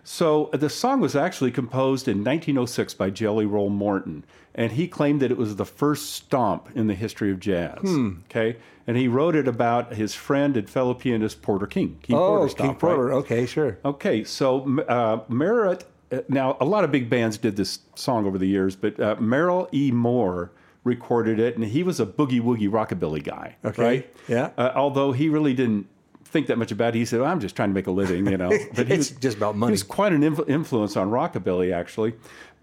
So 0.05 0.47
uh, 0.53 0.57
the 0.57 0.71
song 0.71 1.01
was 1.01 1.15
actually 1.17 1.51
composed 1.51 2.07
in 2.09 2.19
1906 2.19 2.95
by 2.95 3.11
Jelly 3.11 3.45
Roll 3.47 3.71
Morton. 3.71 4.25
And 4.57 4.73
he 4.73 4.89
claimed 4.89 5.21
that 5.21 5.31
it 5.31 5.37
was 5.37 5.57
the 5.57 5.67
first 5.67 6.13
stomp 6.15 6.71
in 6.75 6.87
the 6.87 6.95
history 6.95 7.31
of 7.31 7.39
jazz. 7.39 7.79
Hmm. 7.83 8.15
Okay. 8.31 8.57
And 8.87 8.97
he 8.97 9.07
wrote 9.07 9.37
it 9.37 9.47
about 9.47 9.93
his 9.95 10.15
friend 10.15 10.57
and 10.57 10.69
fellow 10.71 10.95
pianist 10.95 11.43
Porter 11.43 11.67
King. 11.67 11.99
King 12.03 12.17
oh, 12.17 12.21
Porter 12.39 12.47
King 12.47 12.49
Stomp, 12.57 12.83
right? 12.83 12.95
Porter. 12.95 13.13
Okay, 13.15 13.45
sure. 13.47 13.79
Okay, 13.85 14.25
so 14.25 14.81
uh, 14.89 15.21
Merritt. 15.29 15.85
uh, 16.11 16.21
Now, 16.29 16.57
a 16.61 16.65
lot 16.65 16.85
of 16.85 16.91
big 16.91 17.11
bands 17.11 17.37
did 17.37 17.57
this 17.57 17.81
song 17.97 18.27
over 18.27 18.39
the 18.39 18.47
years, 18.49 18.77
but 18.77 18.99
uh, 18.99 19.17
Merrill 19.21 19.69
E. 19.75 19.91
Moore 19.91 20.53
recorded 20.85 21.39
it, 21.41 21.57
and 21.57 21.65
he 21.65 21.83
was 21.83 21.99
a 22.01 22.07
boogie 22.07 22.41
woogie 22.41 22.71
rockabilly 22.71 23.23
guy. 23.23 23.57
Okay, 23.65 23.83
right? 23.83 24.15
yeah. 24.29 24.51
Uh, 24.57 24.71
although 24.77 25.11
he 25.13 25.29
really 25.29 25.53
didn't 25.53 25.89
think 26.25 26.47
that 26.47 26.59
much 26.59 26.71
about 26.71 26.95
it, 26.95 26.99
he 26.99 27.05
said, 27.05 27.21
well, 27.21 27.29
"I'm 27.31 27.41
just 27.41 27.57
trying 27.57 27.71
to 27.71 27.75
make 27.75 27.89
a 27.89 27.91
living," 27.91 28.27
you 28.29 28.37
know. 28.37 28.51
But 28.75 28.87
he 28.87 28.95
It's 28.95 29.11
was, 29.11 29.21
just 29.21 29.37
about 29.37 29.55
He 29.55 29.59
money. 29.61 29.73
was 29.73 29.83
quite 29.83 30.13
an 30.13 30.23
influ- 30.23 30.49
influence 30.49 30.97
on 30.97 31.11
rockabilly, 31.11 31.73
actually. 31.75 32.15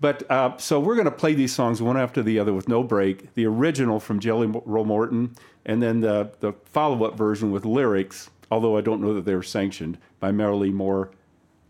But 0.04 0.30
uh, 0.30 0.58
so 0.58 0.82
we're 0.82 0.96
going 0.96 1.06
to 1.06 1.12
play 1.12 1.34
these 1.34 1.56
songs 1.56 1.82
one 1.82 1.96
after 1.96 2.22
the 2.22 2.38
other 2.38 2.54
with 2.54 2.68
no 2.68 2.84
break. 2.84 3.34
The 3.36 3.46
original 3.46 4.02
from 4.02 4.20
Jelly 4.20 4.52
Roll 4.66 4.84
Morton, 4.84 5.34
and 5.66 5.82
then 5.82 6.02
the 6.02 6.30
the 6.42 6.52
follow 6.66 7.06
up 7.06 7.16
version 7.16 7.54
with 7.54 7.64
lyrics. 7.64 8.30
Although 8.52 8.76
I 8.76 8.82
don't 8.82 9.00
know 9.00 9.14
that 9.14 9.24
they 9.24 9.34
were 9.34 9.42
sanctioned 9.42 9.98
by 10.20 10.34
Merrill 10.34 10.66
E. 10.66 10.72
Moore, 10.72 11.12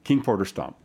King 0.03 0.23
Porter 0.23 0.45
Stomp. 0.45 0.75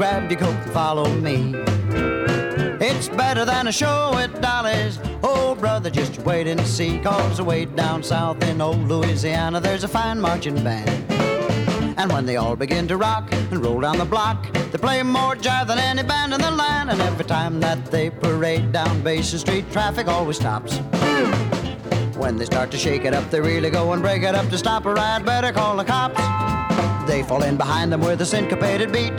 Grab 0.00 0.30
your 0.30 0.40
coat 0.40 0.54
and 0.54 0.72
follow 0.72 1.06
me. 1.16 1.52
It's 2.80 3.10
better 3.10 3.44
than 3.44 3.66
a 3.66 3.72
show 3.72 4.16
at 4.16 4.40
Dolly's. 4.40 4.98
Oh, 5.22 5.54
brother, 5.54 5.90
just 5.90 6.18
wait 6.20 6.46
and 6.46 6.58
see. 6.66 6.98
Cause 7.00 7.42
way 7.42 7.66
down 7.66 8.02
south 8.02 8.42
in 8.44 8.62
old 8.62 8.88
Louisiana, 8.88 9.60
there's 9.60 9.84
a 9.84 9.88
fine 9.88 10.18
marching 10.18 10.54
band. 10.64 10.88
And 11.98 12.10
when 12.10 12.24
they 12.24 12.36
all 12.36 12.56
begin 12.56 12.88
to 12.88 12.96
rock 12.96 13.30
and 13.30 13.62
roll 13.62 13.78
down 13.80 13.98
the 13.98 14.06
block, 14.06 14.50
they 14.72 14.78
play 14.78 15.02
more 15.02 15.36
jive 15.36 15.66
than 15.66 15.78
any 15.78 16.02
band 16.02 16.32
in 16.32 16.40
the 16.40 16.50
land. 16.50 16.88
And 16.88 17.02
every 17.02 17.26
time 17.26 17.60
that 17.60 17.84
they 17.90 18.08
parade 18.08 18.72
down 18.72 19.02
Basin 19.02 19.38
Street, 19.38 19.70
traffic 19.70 20.08
always 20.08 20.36
stops. 20.36 20.78
When 22.16 22.38
they 22.38 22.46
start 22.46 22.70
to 22.70 22.78
shake 22.78 23.04
it 23.04 23.12
up, 23.12 23.28
they 23.30 23.42
really 23.42 23.68
go 23.68 23.92
and 23.92 24.00
break 24.00 24.22
it 24.22 24.34
up 24.34 24.48
to 24.48 24.56
stop 24.56 24.86
a 24.86 24.94
ride. 24.94 25.26
Better 25.26 25.52
call 25.52 25.76
the 25.76 25.84
cops. 25.84 26.22
They 27.06 27.22
fall 27.22 27.42
in 27.42 27.58
behind 27.58 27.92
them 27.92 28.00
with 28.00 28.22
a 28.22 28.26
syncopated 28.26 28.92
beat. 28.92 29.12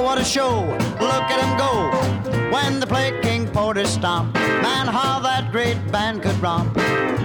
What 0.00 0.18
a 0.18 0.24
show! 0.24 0.62
Look 0.98 1.26
at 1.30 1.40
them 1.40 1.56
go 1.56 2.50
when 2.50 2.80
they 2.80 2.86
play 2.86 3.20
King 3.22 3.46
Porter 3.46 3.86
Stomp. 3.86 4.34
Man, 4.34 4.88
how 4.88 5.20
that 5.20 5.52
great 5.52 5.78
band 5.92 6.22
could 6.22 6.36
romp. 6.42 6.74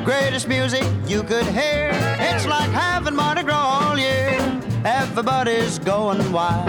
Greatest 0.04 0.48
music 0.48 0.84
you 1.08 1.24
could 1.24 1.48
hear. 1.48 1.90
It's 2.20 2.46
like 2.46 2.70
having 2.70 3.16
Mardi 3.16 3.42
Gras 3.44 3.56
all 3.56 3.98
year. 3.98 4.38
Everybody's 4.86 5.80
going 5.80 6.32
wild, 6.32 6.68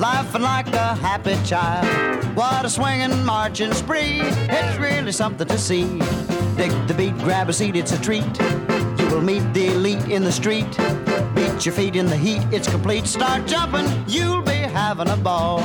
laughing 0.00 0.40
like 0.40 0.68
a 0.68 0.94
happy 0.94 1.36
child. 1.44 2.24
What 2.34 2.64
a 2.64 2.70
swinging 2.70 3.22
marching 3.24 3.74
spree! 3.74 4.22
It's 4.22 4.78
really 4.78 5.12
something 5.12 5.46
to 5.46 5.58
see. 5.58 5.84
Dig 6.56 6.72
the 6.86 6.94
beat, 6.96 7.18
grab 7.18 7.50
a 7.50 7.52
seat, 7.52 7.76
it's 7.76 7.92
a 7.92 8.00
treat. 8.00 8.38
You 8.98 9.06
will 9.10 9.20
meet 9.20 9.52
the 9.52 9.66
elite 9.74 10.08
in 10.08 10.24
the 10.24 10.32
street. 10.32 10.78
Beat 11.60 11.66
your 11.66 11.74
feet 11.74 11.96
in 11.96 12.06
the 12.06 12.16
heat, 12.16 12.40
it's 12.50 12.70
complete. 12.70 13.06
Start 13.06 13.46
jumping, 13.46 13.86
you'll 14.08 14.40
be 14.40 14.52
having 14.52 15.08
a 15.10 15.16
ball. 15.18 15.60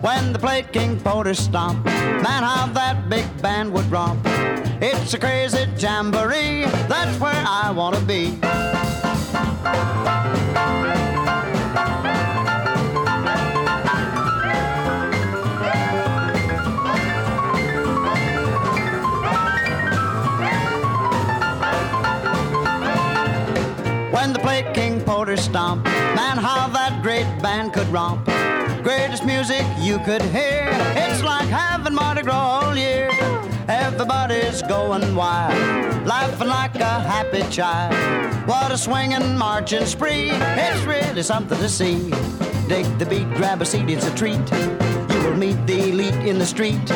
When 0.00 0.32
the 0.32 0.38
plate 0.40 0.72
King 0.72 0.98
Porter 0.98 1.32
stomp, 1.32 1.84
man, 1.84 2.42
how 2.42 2.66
that 2.72 3.08
big 3.08 3.24
band 3.40 3.72
would 3.72 3.88
romp. 3.88 4.18
It's 4.82 5.14
a 5.14 5.18
crazy 5.20 5.64
jamboree, 5.78 6.64
that's 6.88 7.20
where 7.20 7.44
I 7.46 7.70
wanna 7.70 8.00
be. 8.00 8.36
When 24.20 24.34
the 24.34 24.38
play 24.38 24.62
King 24.74 25.00
Porter 25.00 25.36
stomp. 25.36 25.84
Man, 25.86 26.36
how 26.36 26.68
that 26.68 27.02
great 27.02 27.28
band 27.42 27.72
could 27.72 27.88
romp. 27.88 28.26
Greatest 28.82 29.24
music 29.24 29.64
you 29.78 29.98
could 30.00 30.20
hear. 30.20 30.68
It's 30.94 31.22
like 31.22 31.48
having 31.48 31.94
Mardi 31.94 32.22
Gras 32.22 32.64
all 32.64 32.76
year. 32.76 33.08
Everybody's 33.66 34.60
going 34.62 35.14
wild, 35.14 36.06
laughing 36.06 36.48
like 36.48 36.74
a 36.74 37.00
happy 37.12 37.44
child. 37.50 37.94
What 38.46 38.70
a 38.70 38.76
swinging 38.76 39.38
marching 39.38 39.86
spree! 39.86 40.30
It's 40.66 40.82
really 40.84 41.22
something 41.22 41.58
to 41.58 41.68
see. 41.68 42.10
Dig 42.68 42.86
the 42.98 43.06
beat, 43.08 43.28
grab 43.38 43.62
a 43.62 43.64
seat, 43.64 43.88
it's 43.88 44.06
a 44.06 44.14
treat. 44.14 44.46
You 45.12 45.18
will 45.24 45.36
meet 45.36 45.58
the 45.66 45.88
elite 45.90 46.22
in 46.30 46.38
the 46.38 46.46
street. 46.46 46.86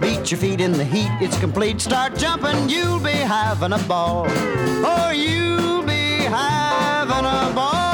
Beat 0.00 0.30
your 0.30 0.40
feet 0.40 0.60
in 0.60 0.72
the 0.72 0.84
heat, 0.84 1.12
it's 1.20 1.38
complete. 1.38 1.80
Start 1.80 2.16
jumping, 2.16 2.68
you'll 2.68 3.00
be 3.00 3.18
having 3.38 3.72
a 3.72 3.82
ball. 3.86 4.26
Or 4.84 5.14
be 5.14 5.43
having 7.08 7.26
a 7.26 7.54
ball. 7.54 7.84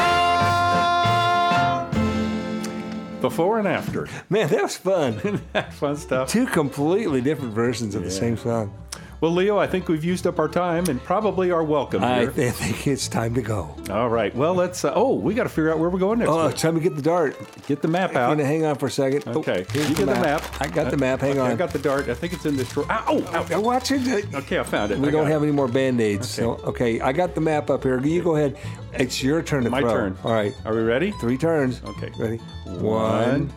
Before 3.20 3.58
and 3.58 3.68
after. 3.68 4.08
Man, 4.30 4.48
that 4.48 4.62
was 4.62 4.76
fun. 4.76 5.18
Fun 5.72 5.96
stuff. 5.96 6.30
Two 6.30 6.46
completely 6.46 7.20
different 7.20 7.52
versions 7.52 7.94
of 7.94 8.02
the 8.02 8.10
same 8.10 8.36
song. 8.36 8.72
Well, 9.20 9.32
Leo, 9.32 9.58
I 9.58 9.66
think 9.66 9.86
we've 9.88 10.02
used 10.02 10.26
up 10.26 10.38
our 10.38 10.48
time 10.48 10.86
and 10.86 10.98
probably 11.04 11.50
are 11.50 11.62
welcome 11.62 12.02
I 12.02 12.20
here. 12.20 12.30
th- 12.30 12.54
think 12.54 12.86
it's 12.86 13.06
time 13.06 13.34
to 13.34 13.42
go. 13.42 13.74
All 13.90 14.08
right. 14.08 14.34
Well, 14.34 14.54
let's. 14.54 14.82
Uh, 14.82 14.92
oh, 14.94 15.14
we 15.14 15.34
got 15.34 15.42
to 15.42 15.50
figure 15.50 15.70
out 15.70 15.78
where 15.78 15.90
we're 15.90 15.98
going 15.98 16.20
next. 16.20 16.30
Oh, 16.30 16.44
week. 16.44 16.52
it's 16.54 16.62
time 16.62 16.74
to 16.74 16.80
get 16.80 16.96
the 16.96 17.02
dart. 17.02 17.36
Get 17.66 17.82
the 17.82 17.88
map 17.88 18.12
I'm 18.12 18.16
out. 18.16 18.28
gonna 18.30 18.46
hang 18.46 18.64
on 18.64 18.76
for 18.76 18.86
a 18.86 18.90
second. 18.90 19.24
Oh, 19.26 19.40
Okay. 19.40 19.66
here's 19.72 19.90
you 19.90 19.94
get 19.94 20.06
the 20.06 20.14
map. 20.14 20.42
I 20.58 20.68
got 20.68 20.90
the 20.90 20.96
map. 20.96 21.20
Hang 21.20 21.32
Okay, 21.32 21.40
on. 21.40 21.50
I 21.50 21.54
got 21.54 21.70
the 21.70 21.78
dart. 21.78 22.08
I 22.08 22.14
think 22.14 22.32
it's 22.32 22.46
in 22.46 22.56
this 22.56 22.70
drawer. 22.72 22.86
Ow! 22.90 23.22
ow, 23.52 23.60
watch 23.60 23.90
it. 23.92 24.34
Okay, 24.34 24.58
I 24.58 24.62
found 24.62 24.90
it. 24.92 24.98
We 24.98 25.08
I 25.08 25.10
don't 25.10 25.26
have 25.26 25.42
it. 25.42 25.46
any 25.46 25.52
more 25.52 25.68
band-aids. 25.68 26.26
So, 26.26 26.52
okay, 26.64 27.00
I 27.02 27.12
got 27.12 27.34
the 27.34 27.42
map 27.42 27.68
up 27.68 27.82
here. 27.82 28.00
You 28.00 28.22
go 28.22 28.36
ahead. 28.36 28.56
It's 28.94 29.22
your 29.22 29.42
turn 29.42 29.64
to 29.64 29.70
My 29.70 29.80
throw. 29.82 29.92
turn. 29.92 30.18
All 30.24 30.32
right. 30.32 30.54
Are 30.64 30.74
we 30.74 30.80
ready? 30.80 31.10
Three 31.20 31.36
turns. 31.36 31.82
Okay. 31.84 32.10
Ready? 32.18 32.38
One, 32.64 32.80
One, 32.82 33.52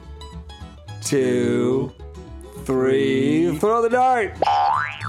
two, 1.01 1.93
three. 2.65 3.57
Throw 3.57 3.81
the 3.81 3.89
dart. 3.89 4.33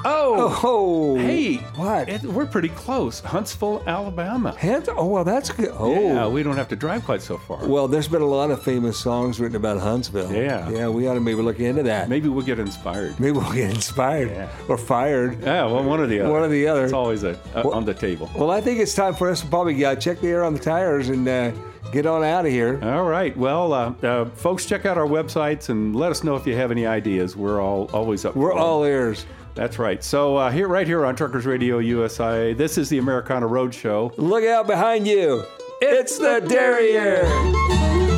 Oh. 0.06 0.60
Oh. 0.62 1.16
Hey. 1.16 1.54
What? 1.76 2.08
It, 2.08 2.22
we're 2.22 2.46
pretty 2.46 2.68
close. 2.68 3.20
Huntsville, 3.20 3.82
Alabama. 3.86 4.54
Hands- 4.58 4.88
Oh, 4.96 5.06
well, 5.06 5.24
that's 5.24 5.50
good. 5.50 5.70
Oh. 5.78 5.92
Yeah, 5.94 6.26
we 6.28 6.42
don't 6.42 6.56
have 6.56 6.68
to 6.68 6.76
drive 6.76 7.04
quite 7.04 7.22
so 7.22 7.38
far. 7.38 7.66
Well, 7.66 7.88
there's 7.88 8.06
been 8.08 8.20
a 8.22 8.26
lot 8.26 8.50
of 8.50 8.62
famous 8.62 8.98
songs 8.98 9.40
written 9.40 9.56
about 9.56 9.80
Huntsville. 9.80 10.30
Yeah. 10.32 10.68
Yeah, 10.68 10.88
we 10.88 11.06
ought 11.08 11.14
to 11.14 11.20
maybe 11.20 11.40
look 11.40 11.58
into 11.58 11.82
that. 11.84 12.08
Maybe 12.08 12.28
we'll 12.28 12.44
get 12.44 12.58
inspired. 12.58 13.18
Maybe 13.18 13.32
we'll 13.32 13.52
get 13.52 13.70
inspired 13.70 14.30
Yeah. 14.30 14.48
or 14.68 14.76
fired. 14.76 15.42
Yeah, 15.42 15.64
well, 15.66 15.82
one 15.84 16.00
or 16.00 16.06
the 16.06 16.20
other. 16.20 16.30
One 16.32 16.42
or 16.42 16.48
the 16.48 16.66
other. 16.68 16.84
It's 16.84 16.92
always 16.92 17.22
a, 17.22 17.30
uh, 17.54 17.62
Well- 17.64 17.72
on 17.74 17.84
the 17.86 17.94
table. 17.94 18.30
Well, 18.36 18.50
I 18.50 18.60
think 18.60 18.78
it's 18.80 18.94
time 18.94 19.14
for 19.14 19.30
us 19.30 19.40
to 19.40 19.46
probably 19.46 19.82
uh, 19.84 19.94
check 19.96 20.20
the 20.20 20.28
air 20.28 20.44
on 20.44 20.52
the 20.54 20.60
tires 20.60 21.08
and 21.08 21.26
uh, 21.26 21.52
get 21.94 22.06
on 22.06 22.22
out 22.22 22.44
of 22.44 22.52
here. 22.52 22.78
All 22.82 23.04
right. 23.04 23.34
Well, 23.36 23.72
uh, 23.72 23.94
uh, 24.02 24.24
folks, 24.26 24.66
check 24.66 24.84
out 24.84 24.98
our 24.98 25.06
websites 25.06 25.68
and 25.68 25.94
let 25.96 26.10
us 26.10 26.22
know 26.24 26.36
if 26.36 26.46
you 26.46 26.54
have 26.56 26.70
any 26.70 26.86
ideas. 26.86 27.36
We're 27.36 27.62
all 27.62 27.88
always 27.92 28.24
up. 28.24 28.36
We're 28.36 28.52
all 28.52 28.84
ears. 28.84 29.24
That's 29.54 29.78
right. 29.78 30.02
So 30.02 30.36
uh, 30.36 30.50
here, 30.50 30.66
right 30.66 30.86
here 30.86 31.06
on 31.06 31.14
Truckers 31.14 31.46
Radio 31.46 31.78
USA, 31.78 32.52
this 32.54 32.76
is 32.76 32.88
the 32.88 32.98
Americana 32.98 33.46
Road 33.46 33.72
Show. 33.72 34.12
Look 34.16 34.44
out 34.44 34.66
behind 34.66 35.06
you. 35.06 35.44
It's 35.80 36.18
the 36.18 36.40
Derriere. 36.40 38.13